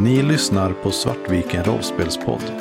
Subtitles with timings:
[0.00, 2.52] Ni lyssnar på Svartviken rollspelspodd.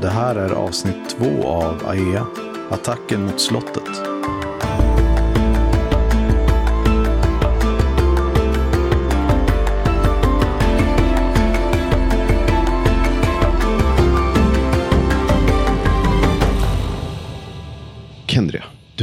[0.00, 2.26] Det här är avsnitt två av AEA,
[2.70, 4.15] Attacken mot slottet.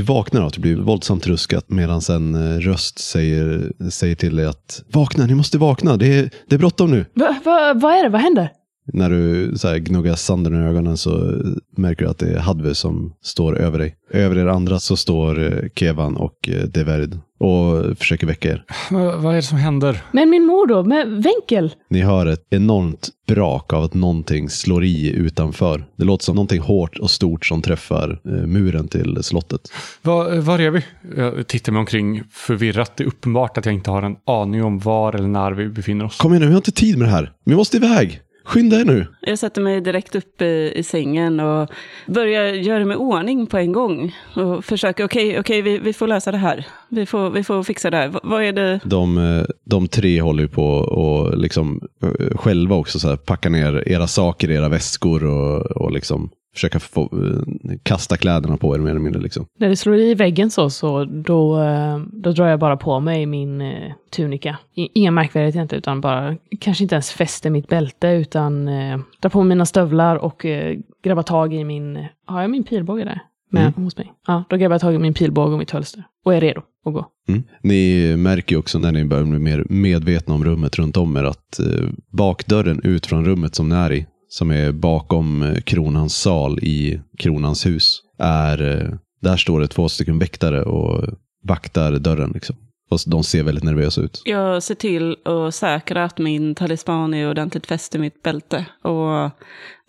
[0.04, 4.45] Vaknar av att du blir våldsamt ruskat medan en eh, röst säger, säger till dig
[4.45, 7.05] att vakna, ni måste vakna, det är, det är bråttom nu.
[7.13, 8.09] Va, va, vad är det?
[8.09, 8.49] Vad händer?
[8.86, 11.42] När du så här, gnuggar sanden i ögonen så
[11.78, 13.96] märker du att det är Hadve som står över dig.
[14.12, 18.64] Över er andra så står eh, Kevan och eh, Deverd och försöker väcka er.
[18.92, 20.02] Vad vad är det som händer?
[20.12, 20.84] Men min mor då?
[20.84, 21.76] Med Wenkel?
[21.90, 25.86] Ni hör ett enormt brak av att någonting slår i utanför.
[25.95, 29.62] Det låter som någonting hårt och stort som träffar eh, muren till slottet.
[30.02, 30.81] Var, var är vi?
[31.18, 32.98] Jag tittar mig omkring förvirrat.
[32.98, 36.06] Det är uppenbart att jag inte har en aning om var eller när vi befinner
[36.06, 36.18] oss.
[36.18, 37.31] Kom igen nu, vi har inte tid med det här.
[37.45, 38.22] Vi måste iväg.
[38.45, 39.05] Skynda er nu.
[39.22, 41.69] Jag sätter mig direkt upp i, i sängen och
[42.08, 44.16] börjar göra mig ordning på en gång.
[44.35, 46.67] Och försöker, okej, okej, vi, vi får lösa det här.
[46.89, 48.08] Vi får, vi får fixa det här.
[48.08, 48.80] V- vad är det?
[48.85, 53.50] De, eh, de tre håller ju på och liksom eh, själva också så här, packa
[53.50, 58.76] ner era saker i era väskor och, och liksom försöka få, eh, kasta kläderna på
[58.76, 59.22] er mer eller mindre.
[59.22, 59.46] Liksom.
[59.59, 63.26] När det slår i väggen så, så då, eh, då drar jag bara på mig
[63.26, 64.58] min eh, tunika.
[64.76, 69.44] Inga märkvärdigheter egentligen, utan bara kanske inte ens fäster mitt bälte, utan eh, drar på
[69.44, 72.08] mig mina stövlar och eh, grabbar tag i min...
[72.26, 73.20] Har jag min pilbåge där?
[73.50, 73.84] Med, Mm.
[73.84, 74.14] hos mig?
[74.28, 76.04] Ja, då grabbar jag tag i min pilbåge och mitt hölster.
[76.26, 77.06] Och är redo att gå.
[77.28, 77.44] Mm.
[77.62, 81.24] Ni märker ju också när ni börjar bli mer medvetna om rummet runt om er
[81.24, 86.17] att eh, bakdörren ut från rummet som ni är i, som är bakom eh, kronans
[86.17, 88.90] sal i kronans hus, är, eh,
[89.22, 91.03] där står det två stycken väktare och
[91.44, 92.31] vaktar dörren.
[92.34, 92.56] Liksom.
[92.92, 94.22] Och de ser väldigt nervösa ut.
[94.25, 98.66] Jag ser till att säkra att min talisman är ordentligt fäst i mitt bälte.
[98.84, 99.25] Och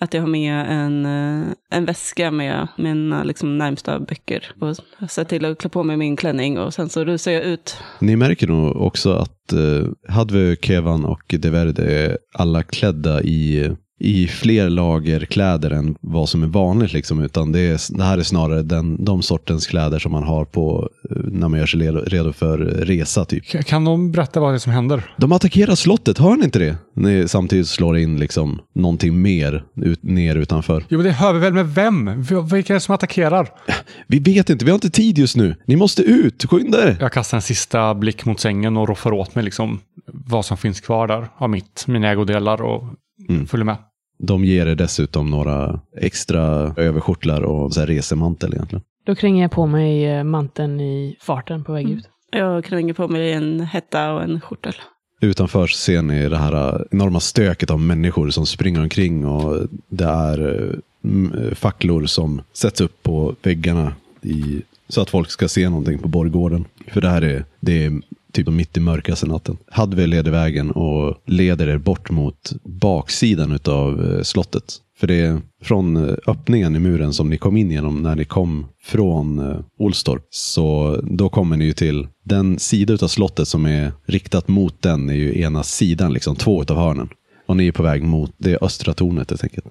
[0.01, 4.55] att jag har med en, eh, en väska med mina liksom, närmsta böcker.
[4.61, 4.77] Och
[5.11, 7.77] ser till att klä på mig min klänning och sen så rusar jag ut.
[8.01, 14.27] Ni märker nog också att eh, Hadve, Kevan och Deverde är alla klädda i, i
[14.27, 16.92] fler lager kläder än vad som är vanligt.
[16.92, 20.44] Liksom, utan det, är, det här är snarare den, de sortens kläder som man har
[20.44, 23.24] på eh, när man gör sig redo, för resa.
[23.24, 23.66] Typ.
[23.66, 25.14] Kan de berätta vad det är som händer?
[25.16, 26.77] De attackerar slottet, hör ni inte det?
[26.96, 30.84] Ni samtidigt slår in liksom någonting mer ut, ner utanför.
[30.88, 32.22] Jo, men det hör vi väl med vem?
[32.52, 33.48] Vilka är det som attackerar?
[34.06, 35.56] Vi vet inte, vi har inte tid just nu.
[35.66, 36.96] Ni måste ut, skynda er!
[37.00, 40.80] Jag kastar en sista blick mot sängen och roffar åt mig liksom vad som finns
[40.80, 42.84] kvar där av mitt, mina ägodelar och
[43.29, 43.47] Mm.
[43.47, 43.77] följer med.
[44.19, 46.42] De ger er dessutom några extra
[46.77, 48.83] överskjortlar och så här resemantel egentligen.
[49.07, 51.98] Då kränger jag på mig eh, manteln i farten på väg Mm.
[51.98, 52.08] ut.
[52.30, 54.74] Jag kränger på mig en hetta och en skjortel.
[55.20, 60.70] Utanför ser ni det här enorma stöket av människor som springer omkring och det är
[61.05, 63.92] eh, facklor som sätts upp på väggarna
[64.23, 66.64] i, så att folk ska se någonting på borggården.
[66.89, 67.92] För det här är, det är
[68.34, 69.56] typ mitt i mörkaste natten.
[69.70, 74.64] Hadve leder vägen och leder er bort mot baksidan av eh, slottet.
[74.98, 78.24] För det är från eh, öppningen i muren som ni kom in genom när ni
[78.24, 80.27] kom från eh, Olstorp.
[80.30, 85.08] Så då kommer ni ju till den sida av slottet som är riktat mot den
[85.08, 87.08] är ju ena sidan, liksom två av hörnen.
[87.46, 89.67] Och ni är på väg mot det östra tornet helt enkelt.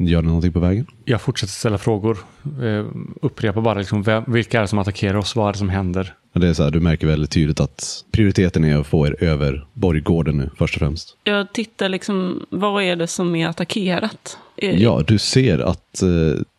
[0.00, 0.86] Gör ni någonting på vägen?
[1.04, 2.18] Jag fortsätter ställa frågor.
[2.62, 2.86] Eh,
[3.22, 5.36] upprepar bara liksom, vem, vilka är det som attackerar oss?
[5.36, 6.14] Vad är det som händer?
[6.32, 9.66] Det är så här, du märker väldigt tydligt att prioriteten är att få er över
[9.72, 11.16] borggården nu först och främst.
[11.24, 14.38] Jag tittar liksom, vad är det som är attackerat?
[14.56, 16.08] Är- Ja, du ser att eh,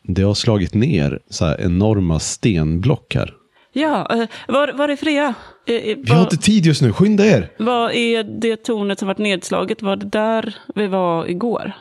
[0.04, 3.34] det har slagit ner så här enorma stenblock här.
[3.74, 5.34] Ja, eh, var, var är Freja?
[5.68, 7.50] Eh, eh, Vi har inte tid just nu, skynda er!
[7.60, 9.82] Vad är det tornet som varit nedslaget?
[9.82, 11.72] Var det där vi var igår?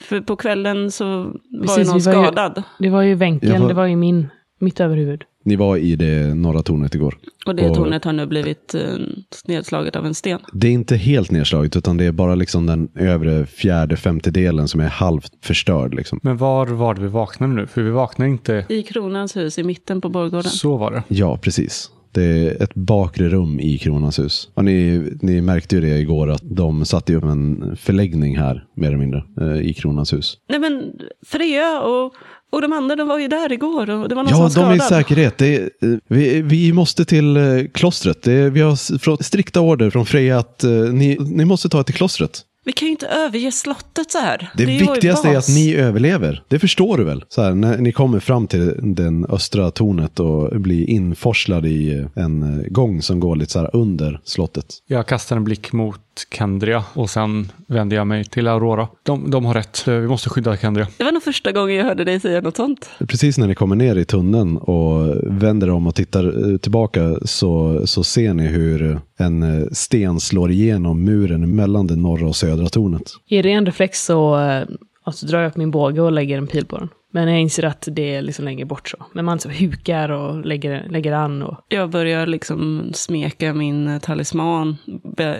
[0.00, 1.32] För på kvällen så var
[1.62, 2.62] Precis, ju någon var ju- skadad.
[2.78, 4.26] Det var ju Wenkel, Jag var- det var ju min,
[4.60, 5.22] mitt överhuvud.
[5.44, 7.18] ni var i det norra tornet igår.
[7.46, 8.80] Och det Och- tornet har nu blivit eh,
[9.46, 10.38] nedslaget av en sten.
[10.52, 14.80] Det är inte helt nedslaget, utan det är bara liksom den övre fjärde femtedelen som
[14.80, 15.94] är halvt förstörd.
[15.94, 16.20] Liksom.
[16.22, 17.66] Men var var det vi vaknade nu?
[17.66, 18.64] För vi vaknade inte...
[18.68, 20.50] I kronans hus i mitten på borggården.
[20.50, 21.02] Så var det.
[21.08, 21.90] Ja, precis.
[22.12, 24.48] Det är ett bakre rum i Kronans hus.
[24.54, 28.86] Och ni, ni märkte ju det igår att de satte upp en förläggning här, mer
[28.88, 30.36] eller mindre, eh, i Kronans hus.
[30.48, 30.92] Nej men
[31.26, 32.12] Freja och,
[32.52, 34.66] och de andra de var ju där igår och det var någon Ja, som de
[34.66, 35.02] var är i skadad.
[35.06, 35.42] säkerhet.
[35.42, 37.42] Är, eh, vi, vi måste till eh,
[37.74, 38.26] klostret.
[38.26, 42.40] Är, vi har strikta order från Freja att ni, ni måste ta er till klostret.
[42.68, 44.50] Vi kan ju inte överge slottet så här.
[44.54, 46.42] Det, vår viktigaste är att ni överlever.
[46.48, 47.24] Det förstår du väl?
[47.28, 52.64] Så här, när ni kommer fram till den östra tornet och blir inforslad i en
[52.68, 54.66] gång som går lite så här under slottet.
[54.86, 56.00] Jag kastar en blick mot
[56.34, 58.88] Kendria och sen vänder jag mig till Aurora.
[59.02, 59.88] De, de har rätt.
[59.88, 60.86] Vi måste skydda Kendria.
[60.96, 62.90] Det var nog första gången jag hörde dig säga något sånt.
[62.98, 67.82] Precis när ni kommer ner i tunneln och vänder om och tittar eh, tillbaka så,
[67.86, 72.57] så ser ni hur en eh, sten slår igenom muren mellan det norra och södra
[72.66, 73.12] tornet.
[73.26, 74.62] I ren reflex så eh,
[75.04, 76.88] alltså, drar jag upp min båge och lägger en pil på den.
[77.18, 78.96] Men jag inser att det är liksom längre bort så.
[79.12, 81.56] Men man så hukar och lägger, lägger an och...
[81.68, 84.76] Jag börjar liksom smeka min talisman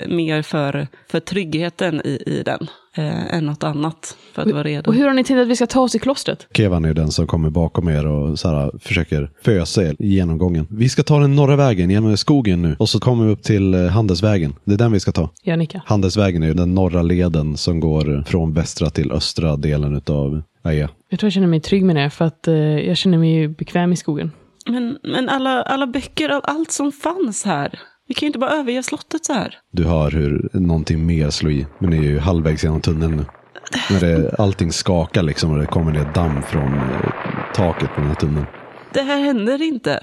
[0.09, 4.17] mer för, för tryggheten i, i den eh, än något annat.
[4.33, 4.91] För att vara redo.
[4.91, 6.47] Och hur har ni tänkt att vi ska ta oss till klostret?
[6.55, 10.67] Kevan är den som kommer bakom er och så här, försöker fösa er genom gången.
[10.71, 13.75] Vi ska ta den norra vägen genom skogen nu och så kommer vi upp till
[13.75, 14.55] eh, Handelsvägen.
[14.65, 15.31] Det är den vi ska ta.
[15.43, 15.83] Jag nickar.
[15.87, 20.89] Handelsvägen är ju den norra leden som går från västra till östra delen av Aea.
[21.09, 23.49] Jag tror jag känner mig trygg med det, för att eh, jag känner mig ju
[23.49, 24.31] bekväm i skogen.
[24.67, 27.81] Men, men alla, alla böcker, all- allt som fanns här.
[28.09, 29.59] Vi kan ju inte bara överge slottet så här.
[29.73, 31.67] Du hör hur någonting mer slår i.
[31.79, 33.25] Men ni är ju halvvägs genom tunneln nu.
[33.91, 37.11] När det, allting skakar liksom och det kommer ner damm från eh,
[37.55, 38.47] taket på den här tunneln.
[38.93, 40.01] Det här händer inte.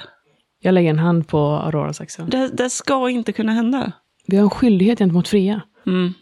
[0.60, 2.30] Jag lägger en hand på Auroras axel.
[2.30, 3.92] Det, det ska inte kunna hända.
[4.28, 5.62] Vi har en skyldighet gentemot Freja.
[5.88, 6.14] Mm.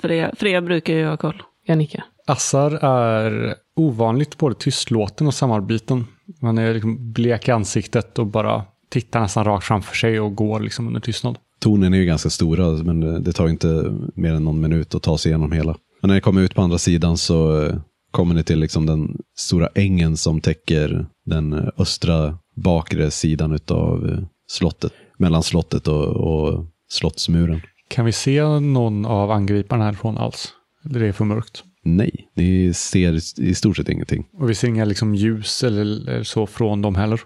[0.00, 1.42] Freja, Freja brukar ju ha koll.
[1.64, 2.04] Jag nickar.
[2.28, 6.04] Assar är ovanligt både tystlåten och samarbeten.
[6.40, 10.60] Han är liksom blek i ansiktet och bara tittar nästan rakt framför sig och går
[10.60, 11.38] liksom under tystnad.
[11.60, 15.02] Tornen är ju ganska stora men eh, det tar inte mer än någon minut att
[15.02, 15.76] ta sig igenom hela.
[16.00, 17.76] Men när ni kommer ut på andra sidan så eh,
[18.10, 24.26] kommer ni till liksom den stora ängen som täcker den eh, östra bakre sidan av
[24.46, 24.92] slottet.
[25.18, 27.60] Mellan slottet och, och slottsmuren.
[27.88, 30.48] Kan vi se någon av angriparna härifrån alls?
[30.84, 31.64] Eller det är för mörkt?
[31.96, 34.26] Nej, ni ser i stort sett ingenting.
[34.38, 37.20] Och vi ser inga liksom ljus eller, så från dem heller.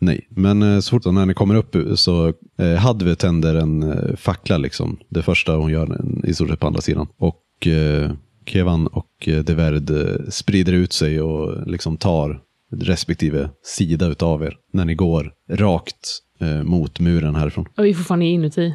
[0.00, 4.16] Nej, men eh, så fort när ni kommer upp så eh, Hadve tänder en eh,
[4.16, 4.98] fackla liksom.
[5.08, 7.06] Det första hon gör i stort sett på andra sidan.
[7.18, 8.12] Och eh,
[8.46, 9.90] Kevan och Deverd
[10.28, 12.40] sprider ut sig och liksom tar
[12.72, 14.56] respektive sida utav er.
[14.72, 17.66] När ni går rakt eh, mot muren härifrån.
[17.76, 18.74] Och vi är fortfarande inuti.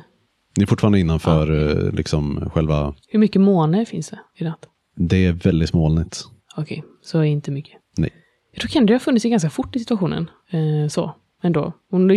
[0.58, 4.68] Ni är fortfarande innanför eh, liksom själva, Hur mycket måne finns det i natt?
[4.96, 6.24] Det är väldigt molnigt.
[6.56, 7.74] Okej, så är inte mycket.
[7.98, 8.10] Nej.
[8.52, 10.30] Jag tror Kendra har funnit sig ganska fort i situationen.
[10.50, 11.74] Eh, så, ändå.
[11.90, 12.08] Hon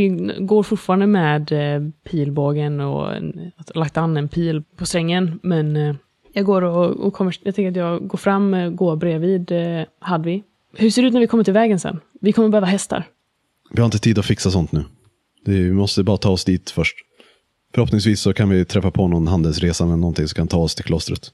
[0.47, 5.41] går fortfarande med eh, pilbågen och en, att- lagt an en pil på strängen.
[5.43, 5.95] Men eh,
[6.33, 9.83] jag går och, och kommer, jag tänker att jag går fram, eh, går bredvid eh,
[10.01, 10.43] Hadvi.
[10.77, 12.01] Hur ser det ut när vi kommer till vägen sen?
[12.21, 13.05] Vi kommer behöva hästar.
[13.71, 14.85] Vi har inte tid att fixa sånt nu.
[15.45, 16.97] Vi måste bara ta oss dit först.
[17.75, 20.85] Förhoppningsvis så kan vi träffa på någon handelsresande eller någonting som kan ta oss till
[20.85, 21.31] klostret.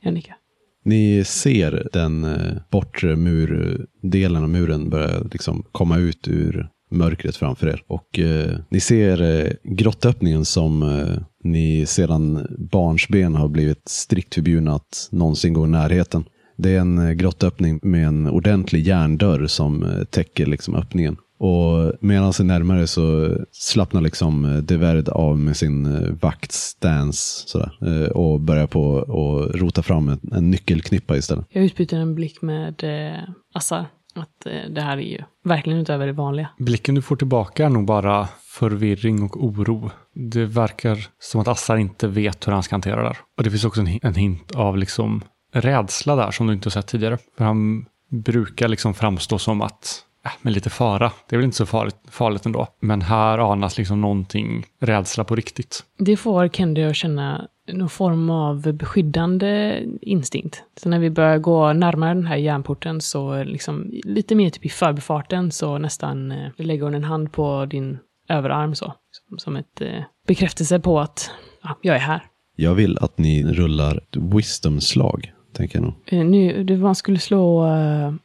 [0.00, 0.36] Jag nickar.
[0.84, 7.66] Ni ser den eh, bortre murdelen av muren börja liksom komma ut ur mörkret framför
[7.66, 7.82] er.
[7.86, 14.74] Och eh, ni ser eh, grottöppningen som eh, ni sedan barnsben har blivit strikt förbjudna
[14.74, 16.24] att någonsin gå i närheten.
[16.56, 21.16] Det är en eh, grottöppning med en ordentlig järndörr som eh, täcker liksom öppningen.
[21.40, 27.72] Och medan han närmare så slappnar liksom eh, Deverd av med sin eh, vaktstance sådär,
[27.86, 31.46] eh, och börjar på att rota fram en, en nyckelknippa istället.
[31.48, 33.20] Jag utbyter en blick med eh,
[33.54, 33.86] Assar.
[34.14, 36.48] Att eh, det här är ju verkligen utöver det vanliga.
[36.58, 39.90] Blicken du får tillbaka är nog bara förvirring och oro.
[40.14, 43.18] Det verkar som att Assar inte vet hur han ska hantera det där.
[43.36, 45.22] Och det finns också en hint av liksom
[45.52, 47.18] rädsla där som du inte har sett tidigare.
[47.38, 51.56] För han brukar liksom framstå som att, äh, med lite fara, det är väl inte
[51.56, 52.66] så farligt, farligt ändå.
[52.80, 55.84] Men här anas liksom någonting rädsla på riktigt.
[55.98, 60.62] Det får Kendi att känna någon form av beskyddande instinkt.
[60.76, 64.68] Så när vi börjar gå närmare den här järnporten så liksom lite mer typ i
[64.68, 67.98] förbifarten så nästan eh, lägger hon en hand på din
[68.28, 68.94] överarm så.
[69.10, 71.30] Som, som ett eh, bekräftelse på att
[71.62, 72.22] ja, jag är här.
[72.56, 75.94] Jag vill att ni rullar ett wisdom-slag, tänker jag nog.
[76.06, 77.66] Eh, nu, man skulle slå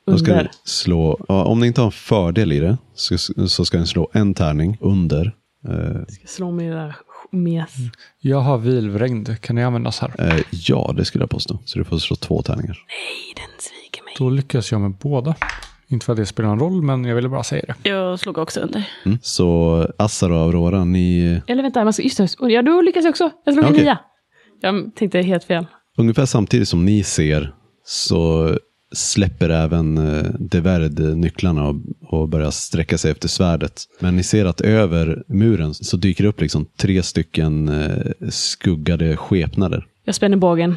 [0.07, 0.49] ni under.
[0.63, 3.17] slå, ja, om ni inte har en fördel i det, så,
[3.47, 5.35] så ska ni slå en tärning under.
[5.67, 6.95] Jag ska slå med det där
[7.31, 7.65] med.
[8.19, 10.11] Jag har vilvregn, kan det användas här?
[10.19, 11.59] eh, ja, det skulle jag påstå.
[11.65, 12.77] Så du får slå två tärningar.
[12.87, 14.13] Nej, den sviker mig.
[14.17, 15.35] Då lyckas jag med båda.
[15.87, 17.89] Inte för att det spelar någon roll, men jag ville bara säga det.
[17.89, 18.89] Jag slog också under.
[19.05, 19.17] Mm.
[19.21, 23.09] Så Assar och Aurora, ni Eller vänta, man ska, just det, ja, då lyckas jag
[23.09, 23.31] också.
[23.45, 23.83] Jag slog en Okej.
[23.83, 23.99] nia.
[24.61, 25.65] Jag tänkte helt fel.
[25.97, 27.53] Ungefär samtidigt som ni ser
[27.85, 28.51] så
[28.95, 33.81] släpper även eh, Deverd nycklarna och, och börjar sträcka sig efter svärdet.
[33.99, 39.17] Men ni ser att över muren så dyker det upp liksom tre stycken eh, skuggade
[39.17, 39.85] skepnader.
[40.05, 40.75] Jag spänner bågen.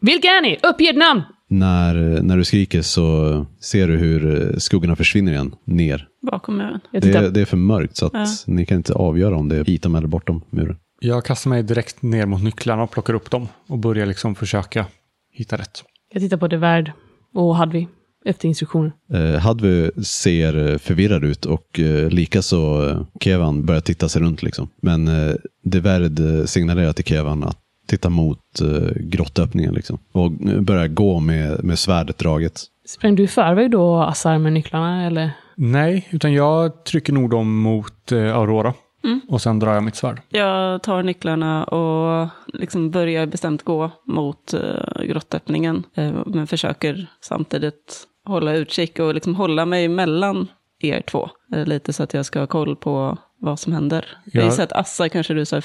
[0.00, 0.58] Vilka är ni?
[0.62, 1.22] Uppge ett namn!
[1.48, 6.08] När, när du skriker så ser du hur eh, skuggorna försvinner igen, ner.
[6.30, 6.80] Bakom muren.
[6.90, 8.26] Jag Det, det är för mörkt så att Ja.
[8.46, 10.76] ni kan inte avgöra om det är hitom eller bortom muren.
[11.04, 14.86] Jag kastar mig direkt ner mot nycklarna och plockar upp dem och börjar liksom försöka
[15.32, 15.84] hitta rätt.
[16.12, 16.92] Jag tittar på Devärd
[17.34, 17.88] och Hadvi
[18.24, 18.92] efter instruktioner.
[19.12, 24.42] Eh, Hadvi ser eh, förvirrad ut och eh, likaså eh, Kevan börjar titta sig runt.
[24.42, 24.68] Liksom.
[24.82, 29.98] Men eh, Deverd eh, signalerar till Kevan att titta mot eh, grottöppningen liksom.
[30.12, 32.60] och eh, börjar gå med, med svärdet draget.
[32.86, 35.06] Sprang du i förväg då, Assar, med nycklarna?
[35.06, 35.30] Eller?
[35.56, 38.74] Nej, utan jag trycker nog dem mot eh, Aurora.
[39.04, 39.20] Mm.
[39.28, 40.20] Och sen drar jag mitt svärd.
[40.28, 45.82] Jag tar nycklarna och liksom börjar bestämt gå mot uh, grottöppningen.
[45.94, 50.48] eh, men försöker samtidigt hålla utkik och liksom hålla mig mellan
[50.80, 51.28] er två.
[51.54, 54.06] eh, lite så att jag ska ha koll på vad som händer.
[54.24, 54.46] Jag Ja.
[54.46, 55.60] gissar att Assa kanske du sa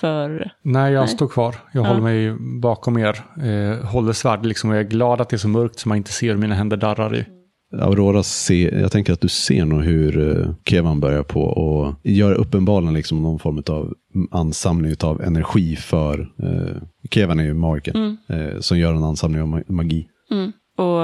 [0.00, 0.52] för...
[0.62, 1.08] Nej, jag Nej.
[1.08, 1.54] står kvar.
[1.72, 1.88] Jag Ja.
[1.88, 3.24] håller mig bakom er.
[3.42, 5.96] Eh, håller svärd liksom och jag är glad att det är så mörkt så man
[5.98, 7.24] inte ser hur mina händer darrar i.
[7.72, 12.32] Aurora ser, jag tänker att du ser nog hur eh, Kevan börjar på och gör
[12.34, 13.94] uppenbarligen liksom någon form av
[14.30, 16.76] ansamling av energi för, eh,
[17.10, 18.16] Kevan är ju magiker, Mm.
[18.28, 20.08] eh, som gör en ansamling av ma- magi.
[20.30, 20.52] Mm.
[20.76, 21.02] Och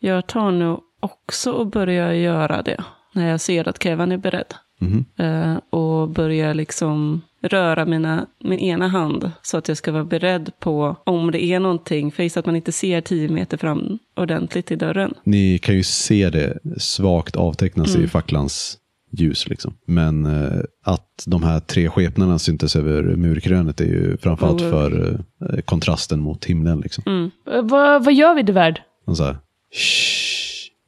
[0.00, 2.84] jag tar nog också och börjar göra det.
[3.14, 4.54] När jag ser att Kevin är beredd.
[4.80, 5.04] Mhm.
[5.18, 10.50] Eh, och börjar liksom röra mina, min ena hand så att jag ska vara beredd
[10.60, 12.12] på om det är någonting.
[12.12, 15.14] För jag gissar att man inte ser tio meter fram ordentligt i dörren.
[15.24, 18.04] Ni kan ju se det svagt avteckna sig Mm.
[18.04, 18.78] i facklans
[19.12, 19.48] ljus.
[19.48, 19.74] Liksom.
[19.86, 24.70] Men eh, att de här tre skepnaderna syntes över murkrönet är ju framförallt Oh.
[24.70, 25.20] för
[25.52, 26.80] eh, kontrasten mot himlen.
[26.80, 27.04] Liksom.
[27.06, 27.30] Mm.
[27.50, 28.80] Eh, Vad, vad gör vi, Devärd?
[29.06, 29.36] Och, så här,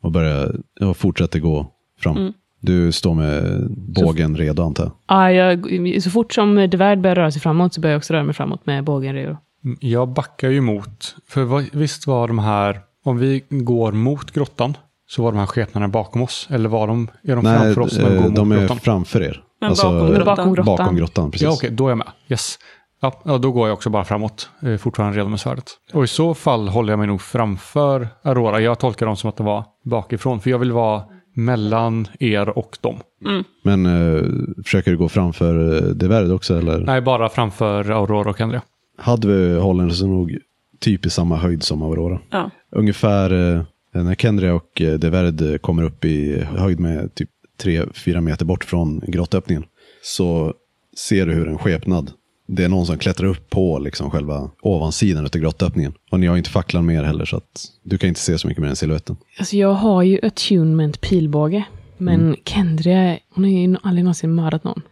[0.03, 2.17] och börjar, och fortsätter gå fram.
[2.17, 2.33] Mm.
[2.61, 4.91] Du står med bågen redo antar.
[5.07, 5.67] Ah, jag,
[6.03, 8.67] så fort som Devärd börjar röra sig framåt så börjar jag också röra mig framåt
[8.67, 9.37] med bågen redo.
[9.65, 14.31] Mm, Jag backar ju mot, för vad, visst var de här, om vi går mot
[14.33, 14.77] grottan,
[15.09, 16.49] så var de här skepnaderna bakom oss?
[16.51, 18.59] Eller var de, är de Nej, framför oss när vi eh, går mot de är
[18.61, 18.79] grottan?
[18.79, 19.43] framför er.
[19.61, 20.25] Men bakom eh, grottan.
[20.37, 20.77] Bakom grottan.
[20.77, 21.45] Bakom grottan, precis.
[21.45, 22.09] Ja, okej, då är jag med.
[22.29, 22.59] Yes.
[23.01, 25.65] Ja, ja, då går jag också bara framåt, eh, fortfarande redo med svärdet.
[25.93, 28.61] Och i så fall håller jag mig nog framför Aurora.
[28.61, 31.03] Jag tolkar dem som att det var bakifrån, för jag vill vara
[31.39, 32.97] mellan er och dem.
[33.25, 33.45] Mm.
[33.63, 34.25] Men eh,
[34.65, 36.59] försöker du gå framför eh, Deverd också?
[36.59, 36.79] Eller?
[36.79, 38.63] Nej, bara framför Aurora och Andrea.
[38.99, 40.39] Hadvi håller sig nog
[40.79, 42.21] typ i samma höjd som Aurora.
[42.31, 42.51] Ja.
[42.71, 43.63] Ungefär eh,
[44.03, 47.31] när Kendria och eh, Deverd eh, kommer upp i höjd med typ
[47.63, 49.65] 3-4 meter bort från grottöppningen
[50.03, 50.55] så
[50.97, 52.11] ser du hur en skepnad,
[52.49, 55.93] det är någon som klättrar upp på liksom själva ovansidan av grottöppningen.
[56.11, 58.49] Och ni har inte facklan med er heller så att du kan inte se så
[58.49, 59.17] mycket mer än siluetten.
[59.39, 61.65] Alltså jag har ju attunement pilbåge.
[61.99, 64.83] Men Kendria, hon har ju aldrig någonsin mördat någon.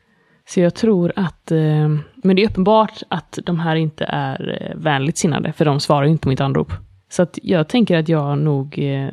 [0.49, 4.83] Så jag tror att, eh, men det är uppenbart att de här inte är eh,
[4.83, 6.73] vänligt sinnade, för de svarar ju inte på mitt anrop.
[7.11, 9.09] Så att jag tänker att jag nog, eh,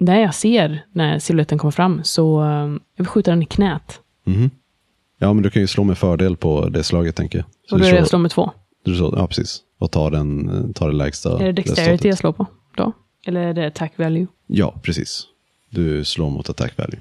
[0.00, 4.00] när jag ser när siluetten kommer fram, så eh, jag vill skjuta den i knät.
[4.26, 4.50] Mhm.
[5.24, 7.46] Ja, men du kan ju slå med fördel på det slaget tänker jag.
[7.68, 8.50] Så Och då du är jag slår- slår med två.
[8.84, 9.60] du slår, ja, precis.
[9.78, 12.92] Och tar, den, tar det lägsta är det dexterity jag slår på då?
[13.26, 14.26] Eller är det attack value?
[14.46, 15.26] Ja, precis.
[15.70, 16.98] Du slår mot attack value.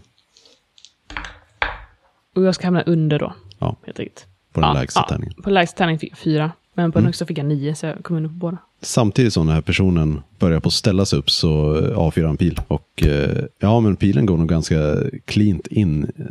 [2.35, 4.25] Och jag ska hamna under då, Ja, helt enkelt.
[4.53, 5.09] på den Ja, lägsta ja.
[5.09, 5.33] tärningen.
[5.43, 6.51] På lägsta tärningen fick jag fyra.
[6.75, 7.07] Men på den Mm.
[7.07, 8.57] högsta fick jag nio, så jag kom under på båda.
[8.81, 12.37] Samtidigt som den här personen börjar på att ställa sig upp så eh, avfyrar han
[12.37, 12.61] pil.
[12.67, 14.75] Och eh, ja, men pilen går nog ganska
[15.25, 16.03] cleant in.
[16.03, 16.25] eh,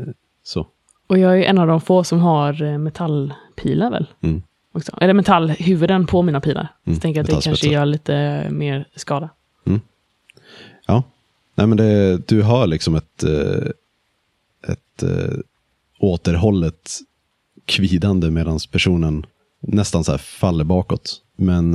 [0.45, 0.67] Så.
[1.13, 4.07] Och jag är en av de få som har eh, metallpilar väl?
[4.21, 4.43] Mm.
[4.73, 4.93] Också.
[5.01, 6.63] Eller metallhuvuden på mina pilar.
[6.63, 9.29] Så Mm, jag tänker att det kanske gör lite mer skada.
[10.87, 11.03] Ja,
[11.55, 13.71] nej men det, du hör liksom ett, eh,
[14.73, 15.39] ett eh,
[15.99, 16.91] återhållet
[17.65, 19.27] kvidande medan personen
[19.61, 21.23] nästan så faller bakåt.
[21.37, 21.73] Men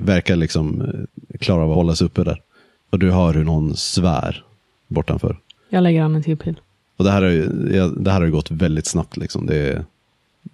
[0.00, 0.92] verkar liksom
[1.40, 2.42] klara av att hålla sig uppe där.
[2.90, 4.44] Och du hör hur någon svär
[4.88, 5.36] bortanför.
[5.68, 6.60] Jag lägger an en till pil.
[6.96, 7.46] Och det här har ju,
[7.96, 9.16] det här har gått väldigt snabbt.
[9.16, 9.46] Liksom.
[9.46, 9.84] Det, är-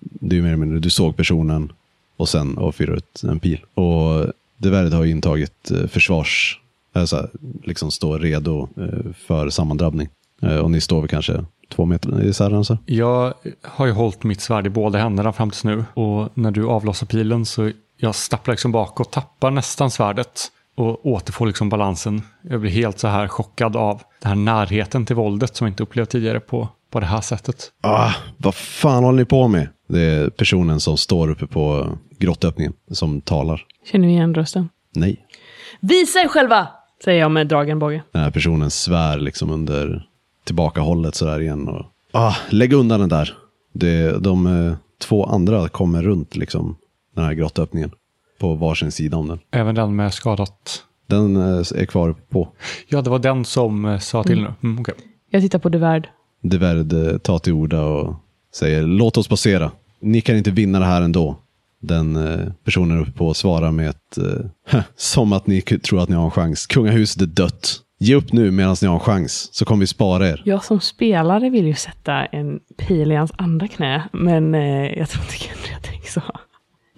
[0.00, 1.72] det är mer eller mindre, du såg personen
[2.16, 3.60] och sen avfyrar ut en pil.
[3.74, 6.60] Och det värdet har ju intagit eh, försvars,
[6.92, 7.28] alltså,
[7.64, 10.08] liksom står redo eh, för sammandrabbning.
[10.42, 12.78] Eh, och ni står väl kanske två meter isär alltså?
[12.86, 15.84] Jag har ju hållit mitt svärd i båda händerna fram tills nu.
[15.94, 20.40] Och när du avlossar pilen så jag stapplar liksom bak och tappar nästan svärdet.
[20.80, 22.22] Och återfår liksom balansen.
[22.42, 25.82] Jag blir helt så här chockad av den här närheten till våldet som jag inte
[25.82, 27.72] upplevt tidigare på, på det här sättet.
[27.80, 29.68] Ah, vad fan håller ni på med?
[29.88, 33.62] Det är personen som står uppe på grottöppningen som talar.
[33.92, 34.68] Känner ni igen rösten?
[34.94, 35.26] Nej.
[35.80, 36.68] Visa er själva!
[37.04, 38.02] Säger jag med dragen båge.
[38.12, 40.06] Den här personen svär liksom under
[40.44, 41.68] tillbakahållet sådär igen.
[41.68, 43.34] Och, ah, lägg undan den där.
[43.72, 46.76] Det, de eh, två andra kommer runt liksom
[47.14, 47.90] den här grottöppningen.
[48.40, 49.38] På varsin sida om den.
[49.50, 50.82] Även den med skadat.
[51.06, 52.48] Den eh, är kvar på.
[52.88, 54.52] Ja, det var den som eh, sa till Mm.
[54.60, 54.68] nu.
[54.68, 54.94] Mm, okej.
[55.30, 56.08] Jag tittar på Devärd.
[56.42, 58.14] Deverd eh, tar till orda och
[58.54, 59.70] säger låt oss passera.
[60.00, 61.36] Ni kan inte vinna det här ändå.
[61.82, 62.18] Den
[62.64, 64.18] personen uppe på svarar med ett
[64.96, 66.66] som att ni tror att ni har en chans.
[66.66, 67.80] Kungahuset är dött.
[67.98, 70.42] Ge upp nu medan ni har en chans så kommer vi spara er.
[70.44, 75.08] Jag som spelare vill ju sätta en pil i hans andra knä, men eh, jag
[75.08, 76.22] tror inte Kendria tänker så.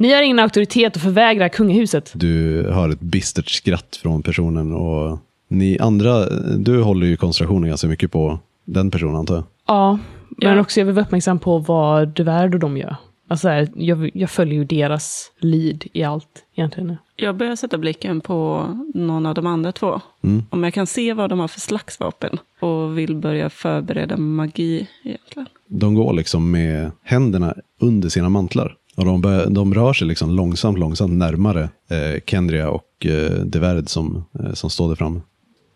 [0.03, 2.13] Ni har ingen auktoritet att förvägra kungahuset.
[2.15, 5.19] Du hör ett bistert skratt från personen och
[5.49, 6.27] ni andra,
[6.59, 9.45] du håller ju koncentrationen ganska mycket på den personen antar jag.
[9.67, 10.61] Ja, men Ja.
[10.61, 12.97] också jag vill vara uppmärksam på vad Devärd och de gör.
[13.29, 16.97] Alltså, här, jag, jag följer ju deras lead i allt egentligen.
[17.17, 20.01] Jag börjar sätta blicken på någon av de andra två.
[20.25, 20.43] Mm.
[20.51, 22.39] Om jag kan se vad de har för slags vapen.
[22.61, 25.47] Och vill börja förbereda magi egentligen.
[25.67, 28.77] De går liksom med händerna under sina mantlar.
[28.97, 33.89] Och de, bör, de rör sig liksom långsamt, långsamt närmare eh, Kendria och eh, Deverd
[33.89, 35.21] som, eh, som står där framme.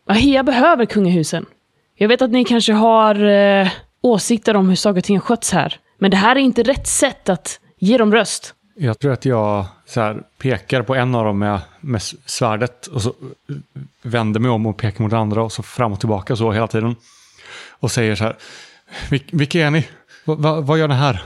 [0.09, 1.47] Ahea behöver kungahusen.
[1.95, 3.69] Jag vet att ni kanske har eh,
[4.01, 5.79] åsikter om hur saker och ting sköts här.
[5.99, 8.55] Men det här är inte rätt sätt att ge dem röst.
[8.79, 13.03] Jag tror att jag så här, pekar på en av dem med, med svärdet och
[13.03, 13.13] så
[14.03, 16.97] vänder mig om och pekar mot andra och så fram och tillbaka så hela tiden.
[17.71, 18.37] Och säger så här,
[19.11, 19.87] "Vil- vilka är ni?
[20.25, 21.23] Va, vad gör ni här?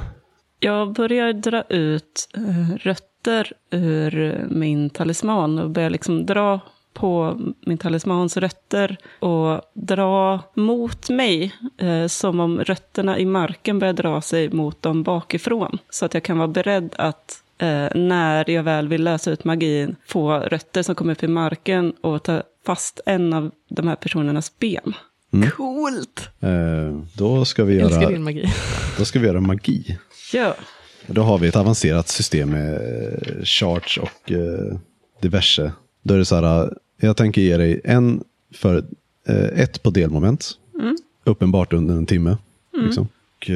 [0.61, 6.61] Jag börjar dra ut eh, rötter ur min talisman och börjar liksom dra
[6.93, 13.93] på min talismans rötter och dra mot mig eh, som om rötterna i marken börjar
[13.93, 15.79] dra sig mot dem bakifrån.
[15.91, 19.97] Så att jag kan vara beredd att eh, när jag väl vill lösa ut magin
[20.07, 24.59] få rötter som kommer upp i marken och ta fast en av de här personernas
[24.59, 24.95] ben.
[25.31, 26.29] Coolt!
[26.41, 28.53] Eh, då, ska vi Jag älskar göra, din magi.
[28.99, 29.99] då ska vi göra magi.
[30.33, 30.55] Ja.
[31.07, 34.79] Då har vi ett avancerat system med eh, charge och eh,
[35.21, 35.73] diverse.
[36.03, 36.71] Då är det så här, eh,
[37.01, 38.85] jag tänker ge dig en för
[39.29, 40.57] eh, ett på delmoment.
[41.25, 42.37] Uppenbart under en timme.
[42.73, 43.09] Liksom.
[43.37, 43.51] Och,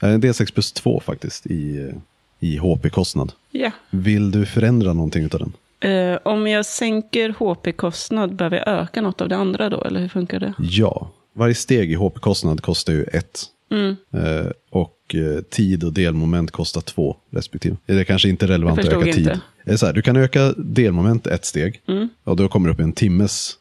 [0.00, 1.92] en D6 plus två faktiskt i,
[2.40, 3.32] i HP-kostnad.
[3.50, 3.70] Ja.
[3.90, 5.52] Vill du förändra någonting utav den?
[5.80, 9.82] Eh, om jag sänker HP-kostnad, behöver jag öka något av det andra då?
[9.82, 10.52] Eller hur funkar det?
[10.58, 11.10] Ja.
[11.34, 13.44] Varje steg i HP-kostnad kostar ju ett.
[13.70, 13.96] Mm.
[14.12, 17.76] Eh, och eh, tid och delmoment kostar två respektive.
[17.86, 19.26] Det är kanske inte relevant Jag att öka förstod tid.
[19.32, 19.40] inte.
[19.64, 21.82] Det är så här, du kan öka delmoment ett steg.
[22.24, 23.52] Och då kommer det upp en timmes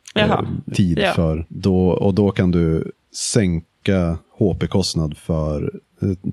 [0.74, 1.00] tid.
[1.00, 1.14] Ja.
[1.14, 5.80] för då, Och då kan du sänka HP-kostnad för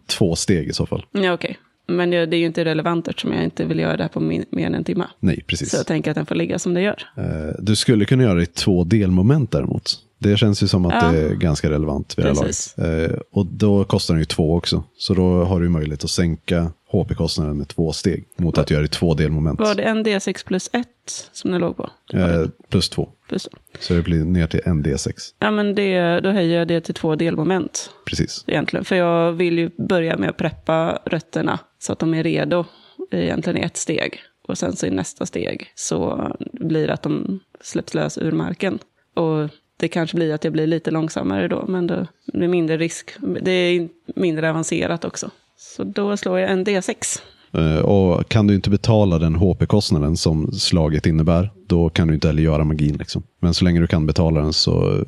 [0.07, 1.07] två steg i så fall.
[1.12, 1.59] Ja, okej.
[1.87, 4.21] Men det det är ju inte relevant eftersom jag inte vill göra det här på
[4.21, 5.05] min, mer än en timme.
[5.21, 5.71] Nej, precis.
[5.71, 7.03] Så jag tänker att den får ligga som det gör.
[7.16, 7.25] Eh,
[7.59, 9.92] Du skulle kunna göra det i två delmoment däremot.
[10.18, 11.12] Det känns ju som att Ja.
[11.12, 12.75] det är ganska relevant vid det här Precis.
[12.77, 13.11] laget.
[13.12, 14.85] Eh, Och då kostar den ju två också.
[14.99, 18.25] Så då har du möjlighet att sänka HP-kostnaden med två steg.
[18.37, 19.61] Mot att göra det i två delmoment.
[19.61, 20.87] Var det en D6 plus 1
[21.33, 21.90] som det låg på?
[22.12, 22.35] Det det.
[22.42, 23.09] Eh, plus två.
[23.29, 23.49] Plus.
[23.81, 25.12] Så det blir ner till en D6.
[25.38, 28.45] Ja, men det, då höjer jag det till två delmoment Precis.
[28.47, 28.85] egentligen.
[28.85, 32.64] För jag vill ju börja med att preppa rötterna så att de är redo
[33.11, 34.18] egentligen i ett steg.
[34.49, 38.79] Och sen så i nästa steg så blir det att de släpps lös ur marken.
[39.14, 43.11] Och det kanske blir att jag blir lite långsammare då, men det blir mindre risk.
[43.42, 45.31] Det är mindre avancerat också.
[45.57, 47.21] Så då slår jag en D6.
[47.53, 52.27] Eh, Och kan du inte betala den HP-kostnaden som slaget innebär, då kan du inte
[52.29, 52.97] heller göra magin.
[52.97, 53.23] Liksom.
[53.40, 55.05] Men så länge du kan betala den så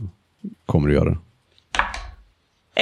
[0.66, 1.18] kommer du göra det.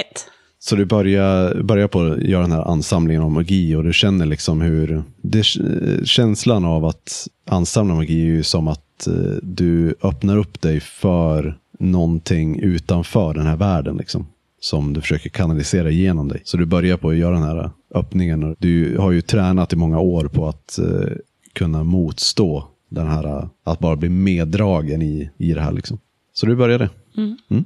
[0.00, 0.26] Ett.
[0.64, 4.27] Så du börjar, börjar på att göra den här ansamlingen av magi och du känner
[4.27, 5.03] liksom hur...
[5.22, 10.61] Det, eh, känslan av att ansamla magi är ju som att eh, du öppnar upp
[10.61, 13.96] dig för någonting utanför den här världen.
[13.96, 14.27] Liksom,
[14.61, 16.40] som du försöker kanalisera igenom dig.
[16.44, 18.42] Så du börjar på att göra den här öppningen.
[18.42, 21.12] och Du har ju tränat i många år på att eh,
[21.53, 25.72] kunna motstå den här, att bara bli meddragen i, i det här.
[25.72, 25.98] Liksom.
[26.33, 26.90] Så du börjar det.
[27.16, 27.64] Mm.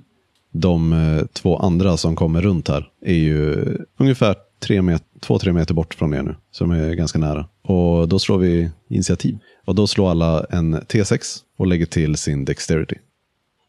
[0.61, 3.57] De eh, två andra som kommer runt här är ju
[3.97, 6.35] ungefär tre met- två, tre meter bort från er nu.
[6.51, 7.47] Så de är ganska nära.
[7.63, 9.39] Och då slår vi initiativ.
[9.65, 12.97] Och då slår alla en T6 och lägger till sin Dexterity.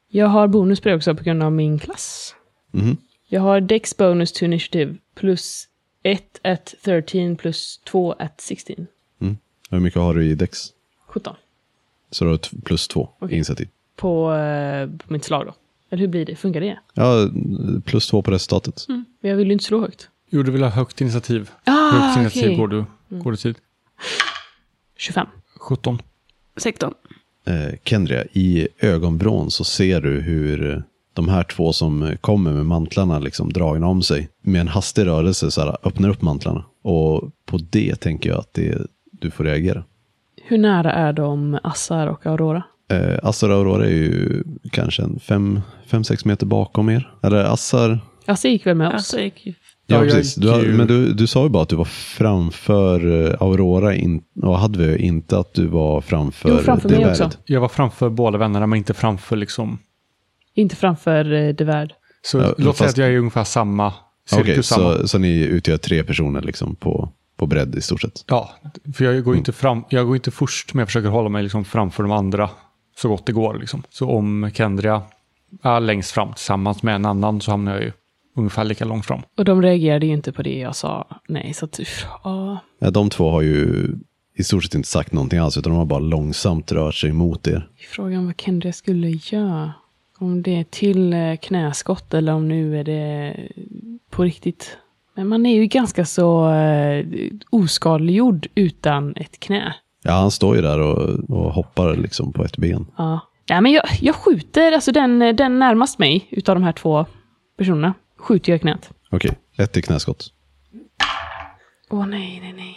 [0.10, 2.36] Jag har bonus på det också på grund av min klass.
[2.72, 2.98] Mhm.
[3.28, 5.68] Jag har Dex bonus to initiative plus
[6.04, 8.88] 1 at 13 plus 2 at 16.
[9.70, 10.68] Hur mycket har du i Dex?
[11.08, 11.36] 17.
[12.12, 13.36] Så du har plus två i Okej.
[13.36, 13.68] initiativ.
[13.96, 15.54] På, eh, på mitt slag då.
[15.90, 16.36] Eller hur blir det?
[16.36, 16.80] Funkar det?
[16.94, 17.30] Ja,
[17.86, 18.86] plus två på resultatet.
[18.88, 20.10] Men jag vill ju inte slå högt.
[20.30, 21.50] Jo, du vill ha högt initiativ.
[21.64, 22.58] Ah, högt initiativ okej.
[22.58, 23.56] går du, går du tid.
[24.98, 25.28] 25.
[25.60, 26.02] 17.
[26.58, 26.94] 16.
[27.46, 33.20] Eh, Kendria, i ögonvrån så ser du hur de här två som kommer med mantlarna
[33.20, 36.64] liksom dragna om sig med en hastig rörelse så här, öppnar upp mantlarna.
[36.84, 39.84] Och på det tänker jag att det, du får reagera.
[40.44, 42.64] Hur nära är de Assar och Aurora?
[42.90, 45.20] Eh, Assar och Aurora är ju kanske en
[45.90, 47.12] 5-6 meter bakom er.
[47.24, 48.94] Eller Assar, Assar gick väl med oss?
[48.94, 49.54] Alltså, gick ju-
[49.88, 50.36] ja, precis.
[50.36, 54.22] Du, har- men du, du sa ju bara att du var framför eh, Aurora in,
[54.42, 57.30] och hade vi inte att du var framför Jo, framför mig också.
[57.46, 59.80] Jag var framför båda vännerna men inte framför liksom.
[60.56, 61.94] Inte framför eh, Devärd.
[62.22, 63.94] Så Ja, låt säga att jag är ungefär samma
[64.30, 64.94] cirkus Okej, samma.
[64.98, 68.24] så, så ni utgör tre personer liksom på, på bredd i stort sett?
[68.28, 68.50] Ja,
[68.96, 71.44] för jag går ju inte fram, jag går inte först men jag försöker hålla mig
[71.44, 72.50] liksom framför de andra
[72.98, 73.58] så gott det går.
[73.60, 73.84] Liksom.
[73.90, 75.02] Så om Kendria
[75.62, 77.92] är längst fram tillsammans med en annan så hamnar jag ju
[78.36, 79.22] ungefär lika långt fram.
[79.38, 81.08] Och de reagerade ju inte på det jag sa.
[81.28, 81.80] Nej, så att,
[82.24, 82.58] ja.
[82.80, 83.90] Ja, de två har ju
[84.36, 87.48] i stort sett inte sagt någonting alls, utan de har bara långsamt rört sig mot
[87.48, 87.70] er.
[87.94, 89.74] Frågan vad Kendria skulle göra.
[90.20, 93.36] Om det är till eh, knäskott eller om nu är det
[94.10, 94.78] på riktigt.
[95.16, 97.06] Men man är ju ganska så eh,
[97.50, 99.76] oskadliggjord utan ett knä.
[100.08, 102.86] Ja, han står ju där och, och hoppar liksom på ett ben.
[102.98, 103.20] Ja.
[103.50, 107.06] Ja, men jag, jag skjuter, alltså den, den närmast mig utav de här två
[107.58, 108.92] personerna, skjuter jag i knät.
[109.12, 110.26] Okej, ett i knäskott.
[111.90, 112.76] Åh nej, nej, nej.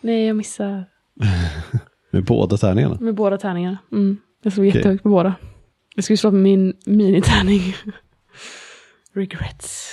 [0.00, 0.84] Nej, jag missar
[2.12, 2.96] Med båda tärningarna.
[3.00, 3.78] med båda tärningarna.
[3.92, 4.16] Mm.
[4.42, 4.78] Jag slog Okej.
[4.78, 5.34] jättehögt på båda.
[5.94, 7.60] Jag skulle slå med min minitärning.
[9.14, 9.92] Regrets.